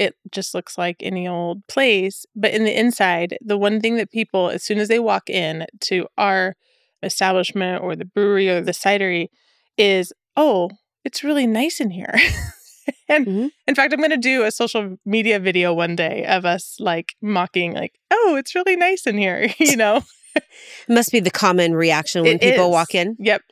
It 0.00 0.14
just 0.32 0.54
looks 0.54 0.78
like 0.78 0.96
any 1.00 1.28
old 1.28 1.66
place. 1.68 2.24
But 2.34 2.52
in 2.54 2.64
the 2.64 2.76
inside, 2.78 3.36
the 3.44 3.58
one 3.58 3.80
thing 3.80 3.96
that 3.96 4.10
people, 4.10 4.48
as 4.48 4.62
soon 4.64 4.78
as 4.78 4.88
they 4.88 4.98
walk 4.98 5.28
in 5.28 5.66
to 5.88 6.06
our 6.16 6.54
establishment 7.02 7.82
or 7.82 7.94
the 7.96 8.04
brewery 8.04 8.48
or 8.48 8.60
the 8.62 8.72
cidery, 8.72 9.28
is, 9.76 10.12
oh, 10.36 10.70
it's 11.04 11.22
really 11.24 11.46
nice 11.46 11.80
in 11.80 11.90
here. 11.90 12.14
and 13.08 13.26
Mhm. 13.26 13.50
in 13.66 13.74
fact, 13.74 13.92
I'm 13.92 13.98
going 14.00 14.10
to 14.10 14.16
do 14.16 14.44
a 14.44 14.50
social 14.50 14.96
media 15.04 15.38
video 15.38 15.72
one 15.74 15.96
day 15.96 16.24
of 16.26 16.44
us 16.44 16.76
like 16.78 17.14
mocking, 17.22 17.72
like, 17.74 17.92
oh, 18.10 18.36
it's 18.36 18.54
really 18.54 18.76
nice 18.76 19.06
in 19.06 19.18
here, 19.18 19.52
you 19.58 19.76
know? 19.76 20.02
It 20.36 20.44
must 20.88 21.10
be 21.12 21.20
the 21.20 21.30
common 21.30 21.74
reaction 21.74 22.22
when 22.22 22.36
It 22.36 22.40
people 22.40 22.66
is. 22.66 22.72
walk 22.72 22.94
in. 22.94 23.16
Yep, 23.18 23.42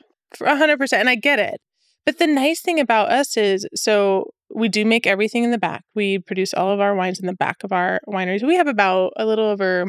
hundred 0.40 0.78
percent. 0.78 1.00
And 1.00 1.11
I 1.11 1.17
get 1.17 1.38
it. 1.38 1.61
But 2.07 2.19
the 2.19 2.26
nice 2.26 2.61
thing 2.61 2.78
about 2.81 3.11
us 3.11 3.37
is, 3.37 3.67
so 3.75 4.31
we 4.55 4.69
do 4.69 4.85
make 4.85 5.07
everything 5.07 5.45
in 5.45 5.50
the 5.50 5.59
back. 5.59 5.85
We 5.95 6.19
produce 6.19 6.55
all 6.55 6.71
of 6.71 6.81
our 6.81 6.95
wines 6.95 7.21
in 7.21 7.26
the 7.26 7.35
back 7.35 7.64
of 7.64 7.73
our 7.73 8.00
wineries. 8.09 8.47
We 8.47 8.57
have 8.57 8.67
about 8.67 9.12
a 9.17 9.26
little 9.26 9.47
over, 9.47 9.87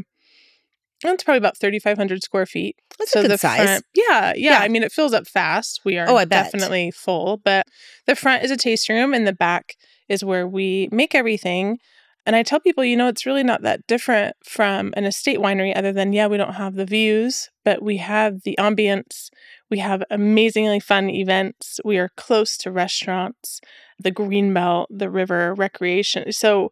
it's 1.03 1.23
probably 1.23 1.37
about 1.37 1.57
3,500 1.57 2.21
square 2.23 2.45
feet. 2.45 2.75
That's 2.97 3.15
a 3.15 3.21
good 3.21 3.31
the 3.31 3.37
size. 3.37 3.63
front, 3.63 3.85
yeah, 3.95 4.33
yeah, 4.35 4.51
Yeah. 4.51 4.59
I 4.59 4.67
mean, 4.67 4.83
it 4.83 4.91
fills 4.91 5.13
up 5.13 5.27
fast. 5.27 5.81
We 5.85 5.97
are 5.97 6.09
Oh, 6.09 6.17
I 6.17 6.25
bet. 6.25 6.51
definitely 6.51 6.91
full. 6.91 7.37
But 7.37 7.65
the 8.05 8.15
front 8.15 8.43
is 8.43 8.51
a 8.51 8.57
tasting 8.57 8.97
room, 8.97 9.13
and 9.13 9.25
the 9.25 9.33
back 9.33 9.75
is 10.09 10.23
where 10.25 10.45
we 10.47 10.89
make 10.91 11.15
everything. 11.15 11.77
And 12.25 12.35
I 12.35 12.43
tell 12.43 12.59
people, 12.59 12.83
you 12.83 12.97
know, 12.97 13.07
it's 13.07 13.25
really 13.25 13.43
not 13.43 13.61
that 13.61 13.87
different 13.87 14.35
from 14.43 14.93
an 14.97 15.05
estate 15.05 15.39
winery, 15.39 15.75
other 15.75 15.93
than, 15.93 16.11
yeah, 16.11 16.27
we 16.27 16.35
don't 16.37 16.55
have 16.55 16.75
the 16.75 16.85
views, 16.85 17.49
but 17.63 17.81
we 17.81 17.97
have 17.97 18.41
the 18.43 18.55
ambience. 18.59 19.29
We 19.69 19.79
have 19.79 20.03
amazingly 20.11 20.79
fun 20.81 21.09
events. 21.09 21.79
We 21.85 21.97
are 21.97 22.09
close 22.17 22.57
to 22.57 22.71
restaurants, 22.71 23.61
the 23.99 24.11
green 24.11 24.53
belt, 24.53 24.87
the 24.91 25.09
river, 25.09 25.53
recreation. 25.55 26.31
So, 26.31 26.71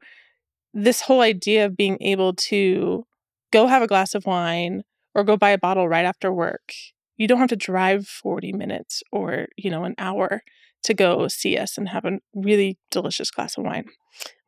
this 0.74 1.02
whole 1.02 1.22
idea 1.22 1.66
of 1.66 1.78
being 1.78 1.98
able 2.02 2.34
to 2.34 3.06
go 3.52 3.68
have 3.68 3.82
a 3.82 3.88
glass 3.88 4.14
of 4.16 4.26
wine 4.26 4.84
or 5.16 5.24
go 5.24 5.38
buy 5.38 5.50
a 5.52 5.58
bottle 5.58 5.88
right 5.88 6.06
after 6.06 6.32
work, 6.34 6.74
you 7.18 7.28
don't 7.28 7.40
have 7.40 7.50
to 7.50 7.56
drive 7.56 8.08
40 8.08 8.54
minutes 8.54 9.02
or, 9.12 9.48
you 9.58 9.70
know, 9.72 9.84
an 9.86 9.96
hour 9.98 10.42
to 10.84 10.94
go 10.94 11.28
see 11.28 11.58
us 11.58 11.78
and 11.78 11.90
have 11.90 12.06
a 12.06 12.20
really 12.36 12.78
delicious 12.92 13.32
glass 13.32 13.58
of 13.58 13.64
wine. 13.66 13.86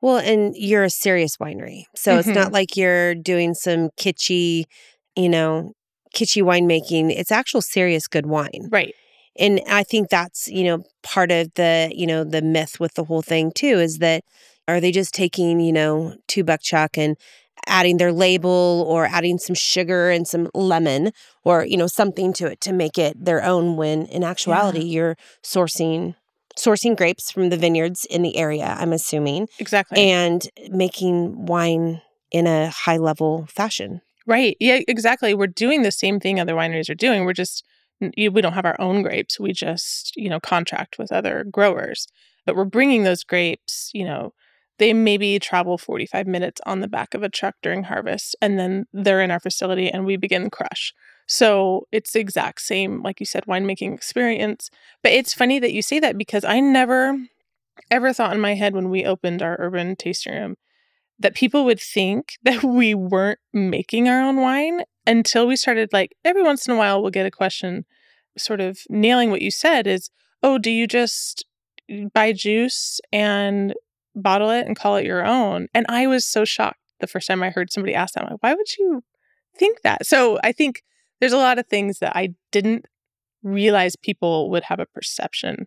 Well, 0.01 0.17
and 0.17 0.55
you're 0.55 0.83
a 0.83 0.89
serious 0.89 1.37
winery. 1.37 1.83
So 1.95 2.17
it's 2.17 2.29
Mhm. 2.29 2.35
not 2.35 2.51
like 2.53 2.77
you're 2.77 3.15
doing 3.15 3.53
some 3.53 3.89
kitschy, 3.99 4.65
you 5.15 5.29
know, 5.29 5.73
kitschy 6.15 6.41
winemaking. 6.43 7.11
It's 7.11 7.31
actual 7.31 7.61
serious 7.61 8.07
good 8.07 8.25
wine. 8.25 8.69
Right. 8.71 8.95
And 9.39 9.61
I 9.69 9.83
think 9.83 10.09
that's, 10.09 10.47
you 10.47 10.63
know, 10.65 10.83
part 11.01 11.31
of 11.31 11.53
the, 11.55 11.91
you 11.95 12.05
know, 12.05 12.23
the 12.23 12.41
myth 12.41 12.79
with 12.79 12.93
the 12.95 13.05
whole 13.05 13.21
thing 13.21 13.51
too 13.53 13.79
is 13.79 13.99
that 13.99 14.23
are 14.67 14.79
they 14.79 14.91
just 14.91 15.13
taking, 15.13 15.59
you 15.59 15.71
know, 15.73 16.15
two 16.27 16.43
buck 16.43 16.61
chuck 16.61 16.97
and 16.97 17.15
adding 17.67 17.97
their 17.97 18.11
label 18.11 18.85
or 18.87 19.05
adding 19.05 19.37
some 19.37 19.53
sugar 19.55 20.09
and 20.09 20.27
some 20.27 20.49
lemon 20.53 21.11
or, 21.43 21.65
you 21.65 21.77
know, 21.77 21.87
something 21.87 22.33
to 22.33 22.47
it 22.47 22.61
to 22.61 22.73
make 22.73 22.97
it 22.97 23.15
their 23.23 23.43
own 23.43 23.75
when 23.75 24.05
in 24.07 24.23
actuality 24.23 24.83
you're 24.83 25.15
sourcing 25.43 26.15
sourcing 26.57 26.97
grapes 26.97 27.31
from 27.31 27.49
the 27.49 27.57
vineyards 27.57 28.05
in 28.09 28.21
the 28.21 28.35
area, 28.35 28.75
I'm 28.77 28.91
assuming, 28.91 29.47
Exactly. 29.59 29.97
and 30.09 30.45
making 30.69 31.45
wine 31.45 32.01
in 32.31 32.47
a 32.47 32.69
high 32.69 32.97
level 32.97 33.47
fashion. 33.49 34.01
Right. 34.25 34.57
Yeah, 34.59 34.79
exactly. 34.87 35.33
We're 35.33 35.47
doing 35.47 35.83
the 35.83 35.91
same 35.91 36.19
thing 36.19 36.37
other 36.39 36.53
wineries 36.55 36.89
are 36.89 36.95
doing. 36.95 37.23
We're 37.23 37.33
just 37.33 37.63
we 37.99 38.41
don't 38.41 38.53
have 38.53 38.65
our 38.65 38.79
own 38.79 39.01
grapes. 39.01 39.39
We 39.39 39.53
just, 39.53 40.15
you 40.15 40.29
know, 40.29 40.39
contract 40.39 40.97
with 40.97 41.11
other 41.11 41.45
growers. 41.51 42.07
But 42.45 42.55
we're 42.55 42.65
bringing 42.65 43.03
those 43.03 43.23
grapes, 43.23 43.91
you 43.93 44.05
know, 44.05 44.33
they 44.79 44.93
maybe 44.93 45.37
travel 45.39 45.77
45 45.77 46.25
minutes 46.25 46.61
on 46.65 46.79
the 46.79 46.87
back 46.87 47.13
of 47.13 47.21
a 47.21 47.29
truck 47.29 47.55
during 47.61 47.83
harvest 47.83 48.35
and 48.41 48.57
then 48.57 48.85
they're 48.93 49.21
in 49.21 49.29
our 49.29 49.39
facility 49.39 49.89
and 49.89 50.05
we 50.05 50.15
begin 50.15 50.49
crush. 50.49 50.93
So 51.27 51.85
it's 51.91 52.13
the 52.13 52.21
exact 52.21 52.61
same 52.61 53.03
like 53.03 53.19
you 53.19 53.25
said 53.25 53.45
winemaking 53.45 53.93
experience. 53.93 54.71
But 55.03 55.11
it's 55.11 55.33
funny 55.33 55.59
that 55.59 55.73
you 55.73 55.81
say 55.81 55.99
that 55.99 56.17
because 56.17 56.43
I 56.43 56.59
never 56.59 57.17
ever 57.91 58.13
thought 58.13 58.33
in 58.33 58.41
my 58.41 58.55
head 58.55 58.73
when 58.73 58.89
we 58.89 59.05
opened 59.05 59.41
our 59.41 59.57
urban 59.59 59.95
tasting 59.95 60.33
room 60.33 60.55
that 61.19 61.35
people 61.35 61.65
would 61.65 61.79
think 61.79 62.33
that 62.43 62.63
we 62.63 62.95
weren't 62.95 63.39
making 63.53 64.07
our 64.07 64.21
own 64.21 64.37
wine 64.37 64.83
until 65.09 65.47
we 65.47 65.55
started 65.55 65.89
like 65.91 66.15
every 66.23 66.43
once 66.43 66.67
in 66.67 66.73
a 66.73 66.77
while 66.77 67.01
we'll 67.01 67.11
get 67.11 67.25
a 67.25 67.31
question 67.31 67.83
sort 68.37 68.61
of 68.61 68.79
nailing 68.89 69.31
what 69.31 69.41
you 69.41 69.51
said 69.51 69.87
is 69.87 70.09
oh 70.43 70.57
do 70.57 70.69
you 70.69 70.87
just 70.87 71.45
buy 72.13 72.31
juice 72.31 73.01
and 73.11 73.73
bottle 74.15 74.51
it 74.51 74.67
and 74.67 74.75
call 74.75 74.95
it 74.95 75.05
your 75.05 75.25
own? 75.25 75.67
And 75.73 75.85
i 75.89 76.05
was 76.07 76.25
so 76.25 76.45
shocked 76.45 76.79
the 76.99 77.07
first 77.07 77.27
time 77.27 77.41
i 77.43 77.49
heard 77.49 77.71
somebody 77.71 77.95
ask 77.95 78.13
that. 78.13 78.23
I'm 78.23 78.29
like 78.31 78.43
why 78.43 78.53
would 78.53 78.77
you 78.77 79.03
think 79.57 79.81
that? 79.81 80.05
So 80.05 80.39
i 80.43 80.51
think 80.51 80.83
there's 81.19 81.33
a 81.33 81.37
lot 81.37 81.59
of 81.59 81.67
things 81.67 81.99
that 81.99 82.15
i 82.15 82.29
didn't 82.51 82.85
realize 83.41 83.95
people 83.95 84.49
would 84.51 84.63
have 84.63 84.79
a 84.79 84.85
perception 84.85 85.65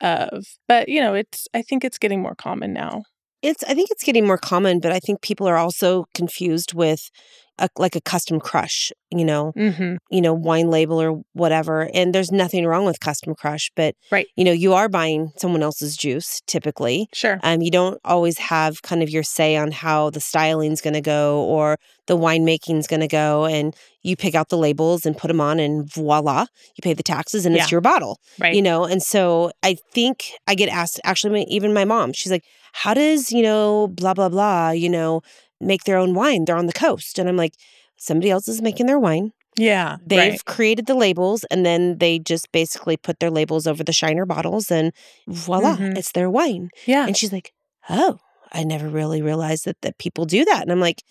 of 0.00 0.44
but 0.68 0.88
you 0.88 1.00
know 1.00 1.14
it's 1.14 1.46
i 1.54 1.62
think 1.62 1.84
it's 1.84 1.98
getting 1.98 2.20
more 2.20 2.34
common 2.34 2.72
now. 2.72 3.02
It's 3.42 3.64
I 3.64 3.74
think 3.74 3.90
it's 3.90 4.04
getting 4.04 4.24
more 4.24 4.38
common, 4.38 4.78
but 4.78 4.92
I 4.92 5.00
think 5.00 5.20
people 5.20 5.48
are 5.48 5.56
also 5.56 6.06
confused 6.14 6.74
with 6.74 7.10
a, 7.58 7.68
like 7.76 7.94
a 7.94 8.00
custom 8.00 8.40
crush, 8.40 8.90
you 9.10 9.24
know, 9.24 9.52
mm-hmm. 9.56 9.96
you 10.10 10.20
know, 10.20 10.32
wine 10.32 10.70
label 10.70 11.00
or 11.00 11.22
whatever. 11.34 11.88
And 11.94 12.14
there's 12.14 12.32
nothing 12.32 12.66
wrong 12.66 12.84
with 12.84 12.98
custom 13.00 13.34
crush, 13.34 13.70
but 13.76 13.94
Right. 14.10 14.26
you 14.36 14.44
know, 14.44 14.52
you 14.52 14.72
are 14.72 14.88
buying 14.88 15.32
someone 15.36 15.62
else's 15.62 15.96
juice 15.96 16.40
typically. 16.46 17.08
sure 17.12 17.38
Um, 17.42 17.60
you 17.62 17.70
don't 17.70 18.00
always 18.04 18.38
have 18.38 18.82
kind 18.82 19.02
of 19.02 19.10
your 19.10 19.22
say 19.22 19.56
on 19.56 19.70
how 19.70 20.10
the 20.10 20.20
styling's 20.20 20.80
going 20.80 20.94
to 20.94 21.00
go 21.00 21.42
or 21.44 21.76
the 22.06 22.16
winemaking's 22.16 22.86
going 22.88 23.00
to 23.00 23.08
go, 23.08 23.44
and 23.44 23.76
you 24.02 24.16
pick 24.16 24.34
out 24.34 24.48
the 24.48 24.58
labels 24.58 25.06
and 25.06 25.16
put 25.16 25.28
them 25.28 25.40
on, 25.40 25.60
and 25.60 25.88
voila, 25.92 26.46
you 26.74 26.82
pay 26.82 26.94
the 26.94 27.02
taxes, 27.02 27.46
and 27.46 27.54
Yeah. 27.54 27.62
it's 27.62 27.70
your 27.70 27.80
bottle 27.80 28.18
right 28.40 28.54
you 28.54 28.62
know 28.62 28.84
and 28.84 29.02
so 29.02 29.50
i 29.62 29.76
think 29.92 30.32
i 30.46 30.54
get 30.54 30.68
asked 30.68 31.00
actually 31.04 31.44
even 31.44 31.72
my 31.74 31.84
mom 31.84 32.12
she's 32.12 32.32
like 32.32 32.44
how 32.72 32.94
does 32.94 33.30
you 33.30 33.42
know 33.42 33.88
blah 33.88 34.14
blah 34.14 34.28
blah 34.28 34.70
you 34.70 34.88
know 34.88 35.20
make 35.62 35.84
their 35.84 35.96
own 35.96 36.12
wine 36.14 36.44
they're 36.44 36.56
on 36.56 36.66
the 36.66 36.72
coast 36.72 37.18
and 37.18 37.28
i'm 37.28 37.36
like 37.36 37.54
somebody 37.96 38.30
else 38.30 38.48
is 38.48 38.60
making 38.60 38.86
their 38.86 38.98
wine 38.98 39.32
yeah 39.56 39.96
they've 40.04 40.32
right. 40.32 40.44
created 40.44 40.86
the 40.86 40.94
labels 40.94 41.44
and 41.50 41.64
then 41.64 41.98
they 41.98 42.18
just 42.18 42.50
basically 42.52 42.96
put 42.96 43.20
their 43.20 43.30
labels 43.30 43.66
over 43.66 43.84
the 43.84 43.92
shiner 43.92 44.26
bottles 44.26 44.70
and 44.70 44.92
voila 45.28 45.76
Mhm. 45.76 45.96
it's 45.96 46.12
their 46.12 46.28
wine 46.30 46.70
yeah 46.86 47.06
and 47.06 47.16
she's 47.16 47.32
like 47.32 47.52
oh 47.90 48.18
i 48.52 48.64
never 48.64 48.88
really 48.88 49.22
realized 49.22 49.64
that 49.66 49.80
that 49.82 49.98
people 49.98 50.24
do 50.24 50.44
that 50.44 50.62
and 50.62 50.72
i'm 50.72 50.80
like 50.80 51.02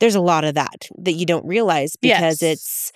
there's 0.00 0.14
a 0.16 0.20
lot 0.20 0.44
of 0.44 0.54
that 0.54 0.88
that 0.98 1.12
you 1.12 1.24
don't 1.24 1.46
realize 1.46 1.96
because 2.00 2.42
Yes. 2.42 2.52
it's 2.52 2.92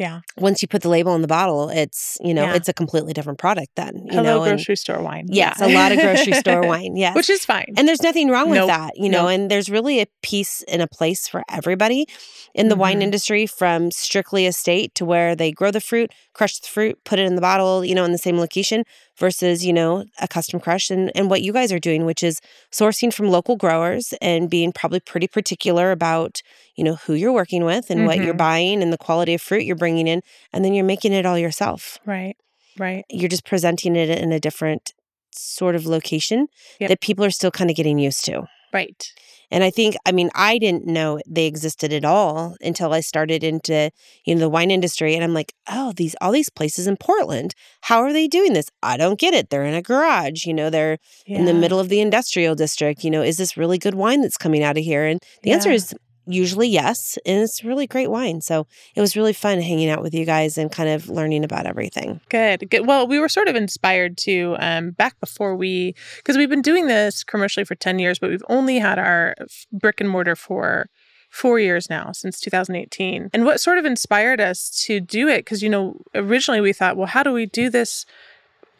yeah 0.00 0.20
once 0.38 0.62
you 0.62 0.66
put 0.68 0.82
the 0.82 0.88
label 0.88 1.12
on 1.12 1.20
the 1.22 1.28
bottle 1.28 1.68
it's 1.68 2.16
you 2.20 2.32
know 2.34 2.42
Yeah. 2.44 2.54
it's 2.54 2.68
a 2.68 2.72
completely 2.72 3.12
different 3.12 3.38
product 3.38 3.68
then 3.76 3.92
you 4.06 4.12
hello 4.14 4.22
know 4.22 4.42
and- 4.44 4.56
grocery 4.56 4.76
store 4.76 5.00
wine 5.02 5.26
Yes, 5.28 5.58
Yeah. 5.60 5.66
a 5.66 5.70
lot 5.78 5.92
of 5.92 5.98
grocery 6.00 6.32
store 6.42 6.62
wine. 6.66 6.96
Yeah. 6.96 7.12
which 7.14 7.28
is 7.30 7.44
fine 7.44 7.66
and 7.76 7.86
there's 7.86 8.02
nothing 8.02 8.28
wrong 8.30 8.48
with 8.50 8.58
Nope. 8.60 8.68
that, 8.68 8.92
you 8.96 9.08
know, 9.08 9.22
Nope. 9.24 9.30
and 9.34 9.50
there's 9.50 9.68
really 9.70 10.00
a 10.00 10.06
piece 10.22 10.62
and 10.72 10.80
a 10.82 10.88
place 10.88 11.28
for 11.28 11.42
everybody 11.50 12.06
in 12.54 12.68
the 12.68 12.76
wine 12.76 12.98
Mhm. 13.00 13.02
industry 13.08 13.46
from 13.46 13.90
strictly 13.90 14.46
estate 14.46 14.94
to 14.96 15.04
where 15.04 15.36
they 15.36 15.52
grow 15.52 15.70
the 15.70 15.80
fruit, 15.80 16.10
crush 16.32 16.58
the 16.58 16.66
fruit, 16.66 16.98
put 17.04 17.18
it 17.18 17.26
in 17.26 17.34
the 17.36 17.40
bottle, 17.40 17.84
you 17.84 17.94
know, 17.94 18.04
in 18.04 18.12
the 18.12 18.18
same 18.26 18.38
location 18.38 18.84
versus, 19.20 19.64
you 19.64 19.72
know, 19.72 20.04
a 20.20 20.26
custom 20.26 20.58
crush 20.58 20.90
and, 20.90 21.12
and 21.14 21.30
what 21.30 21.42
you 21.42 21.52
guys 21.52 21.70
are 21.70 21.78
doing, 21.78 22.04
which 22.04 22.22
is 22.24 22.40
sourcing 22.72 23.12
from 23.14 23.28
local 23.28 23.54
growers 23.56 24.12
and 24.20 24.50
being 24.50 24.72
probably 24.72 24.98
pretty 24.98 25.28
particular 25.28 25.92
about, 25.92 26.40
you 26.74 26.82
know, 26.82 26.96
who 26.96 27.12
you're 27.14 27.32
working 27.32 27.64
with 27.64 27.90
and 27.90 28.06
what 28.06 28.16
you're 28.16 28.34
Mhm. 28.34 28.38
buying 28.38 28.82
and 28.82 28.92
the 28.92 28.98
quality 28.98 29.34
of 29.34 29.40
fruit 29.42 29.64
you're 29.64 29.76
bringing 29.76 30.08
in. 30.08 30.22
And 30.52 30.64
then 30.64 30.74
you're 30.74 30.84
making 30.84 31.12
it 31.12 31.24
all 31.26 31.38
yourself 31.38 31.98
right 32.06 32.34
right 32.78 33.04
you're 33.10 33.28
just 33.28 33.44
presenting 33.44 33.94
it 33.96 34.08
in 34.08 34.32
a 34.32 34.40
different 34.40 34.92
sort 35.32 35.74
of 35.76 35.84
location 35.86 36.46
Yep. 36.80 36.88
that 36.88 37.00
people 37.00 37.24
are 37.24 37.30
still 37.30 37.50
kind 37.50 37.68
of 37.70 37.76
getting 37.76 37.98
used 37.98 38.24
to. 38.24 38.48
right 38.72 39.12
And 39.50 39.64
I 39.64 39.70
think, 39.70 39.96
I 40.06 40.12
mean, 40.12 40.30
I 40.34 40.58
didn't 40.58 40.86
know 40.86 41.20
they 41.26 41.46
existed 41.46 41.92
at 41.92 42.04
all 42.04 42.56
until 42.60 42.92
I 42.92 43.00
started 43.00 43.42
into, 43.42 43.90
you 44.24 44.34
know, 44.34 44.40
the 44.40 44.48
wine 44.48 44.70
industry. 44.70 45.14
And 45.14 45.24
I'm 45.24 45.34
like, 45.34 45.52
oh, 45.68 45.92
these, 45.96 46.14
all 46.20 46.32
these 46.32 46.50
places 46.50 46.86
in 46.86 46.96
Portland, 46.96 47.54
how 47.82 48.00
are 48.00 48.12
they 48.12 48.28
doing 48.28 48.52
this? 48.52 48.68
I 48.82 48.96
don't 48.96 49.18
get 49.18 49.34
it. 49.34 49.50
They're 49.50 49.64
in 49.64 49.74
a 49.74 49.82
garage, 49.82 50.46
you 50.46 50.54
know, 50.54 50.70
they're 50.70 50.98
in 51.26 51.44
the 51.46 51.54
middle 51.54 51.80
of 51.80 51.88
the 51.88 52.00
industrial 52.00 52.54
district. 52.54 53.04
You 53.04 53.10
know, 53.10 53.22
is 53.22 53.36
this 53.36 53.56
really 53.56 53.78
good 53.78 53.94
wine 53.94 54.22
that's 54.22 54.36
coming 54.36 54.62
out 54.62 54.78
of 54.78 54.84
here? 54.84 55.04
And 55.06 55.20
the 55.42 55.52
answer 55.52 55.70
is 55.70 55.94
usually 56.26 56.68
yes. 56.68 57.18
And 57.26 57.42
it's 57.42 57.64
really 57.64 57.86
great 57.86 58.10
wine. 58.10 58.40
So 58.40 58.66
it 58.94 59.00
was 59.00 59.16
really 59.16 59.32
fun 59.32 59.60
hanging 59.60 59.88
out 59.90 60.02
with 60.02 60.14
you 60.14 60.24
guys 60.24 60.58
and 60.58 60.70
kind 60.70 60.88
of 60.88 61.08
learning 61.08 61.44
about 61.44 61.66
everything. 61.66 62.20
Good, 62.28 62.70
good. 62.70 62.86
Well, 62.86 63.06
we 63.06 63.18
were 63.18 63.28
sort 63.28 63.48
of 63.48 63.56
inspired 63.56 64.16
to 64.18 64.56
um, 64.58 64.90
back 64.90 65.18
before 65.20 65.56
we, 65.56 65.94
because 66.16 66.36
we've 66.36 66.50
been 66.50 66.62
doing 66.62 66.86
this 66.86 67.24
commercially 67.24 67.64
for 67.64 67.74
10 67.74 67.98
years, 67.98 68.18
but 68.18 68.30
we've 68.30 68.44
only 68.48 68.78
had 68.78 68.98
our 68.98 69.34
brick 69.72 70.00
and 70.00 70.08
mortar 70.08 70.36
for 70.36 70.88
four 71.30 71.58
years 71.60 71.88
now, 71.88 72.12
since 72.12 72.40
2018. 72.40 73.30
And 73.32 73.44
what 73.44 73.60
sort 73.60 73.78
of 73.78 73.84
inspired 73.84 74.40
us 74.40 74.68
to 74.86 75.00
do 75.00 75.28
it, 75.28 75.38
because, 75.38 75.62
you 75.62 75.68
know, 75.68 75.96
originally 76.14 76.60
we 76.60 76.72
thought, 76.72 76.96
well, 76.96 77.06
how 77.06 77.22
do 77.22 77.32
we 77.32 77.46
do 77.46 77.70
this? 77.70 78.04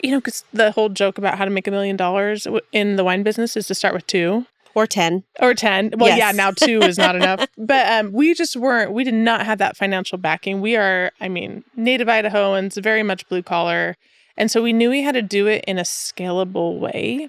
You 0.03 0.11
know, 0.11 0.19
because 0.19 0.45
the 0.53 0.73
whole 0.73 0.89
joke 0.89 1.17
about 1.17 1.39
how 1.39 1.45
to 1.45 1.51
make 1.51 1.69
a 1.69 1.71
million 1.71 1.97
dollars 1.97 2.47
in 2.73 2.97
the 2.97 3.05
wine 3.05 3.23
business 3.23 3.57
is 3.57 3.67
to 3.69 3.75
start 3.75 3.95
with 3.95 4.07
two. 4.07 4.47
Or 4.75 4.87
10. 4.87 5.25
or 5.41 5.55
10 5.55 5.95
well 5.99 6.17
yeah 6.17 6.33
now 6.33 6.51
two 6.51 6.81
is 6.81 6.99
not 6.99 7.17
enough. 7.21 7.47
But 7.57 7.87
um, 7.87 8.13
we 8.13 8.35
just 8.35 8.57
weren't 8.57 8.93
we 8.93 9.05
did 9.05 9.15
not 9.15 9.47
have 9.47 9.59
that 9.59 9.77
financial 9.77 10.19
backing. 10.19 10.61
We 10.61 10.77
are 10.77 11.13
i 11.21 11.29
mean 11.29 11.65
native 11.77 12.09
idahoans 12.09 12.81
very 12.83 13.03
much 13.03 13.29
blue 13.29 13.43
collar. 13.43 13.97
And 14.37 14.51
so 14.51 14.63
we 14.63 14.73
knew 14.73 14.91
we 14.91 15.03
had 15.03 15.15
to 15.15 15.23
do 15.23 15.47
it 15.47 15.65
in 15.67 15.79
a 15.79 15.83
scalable 15.83 16.79
way. 16.79 17.29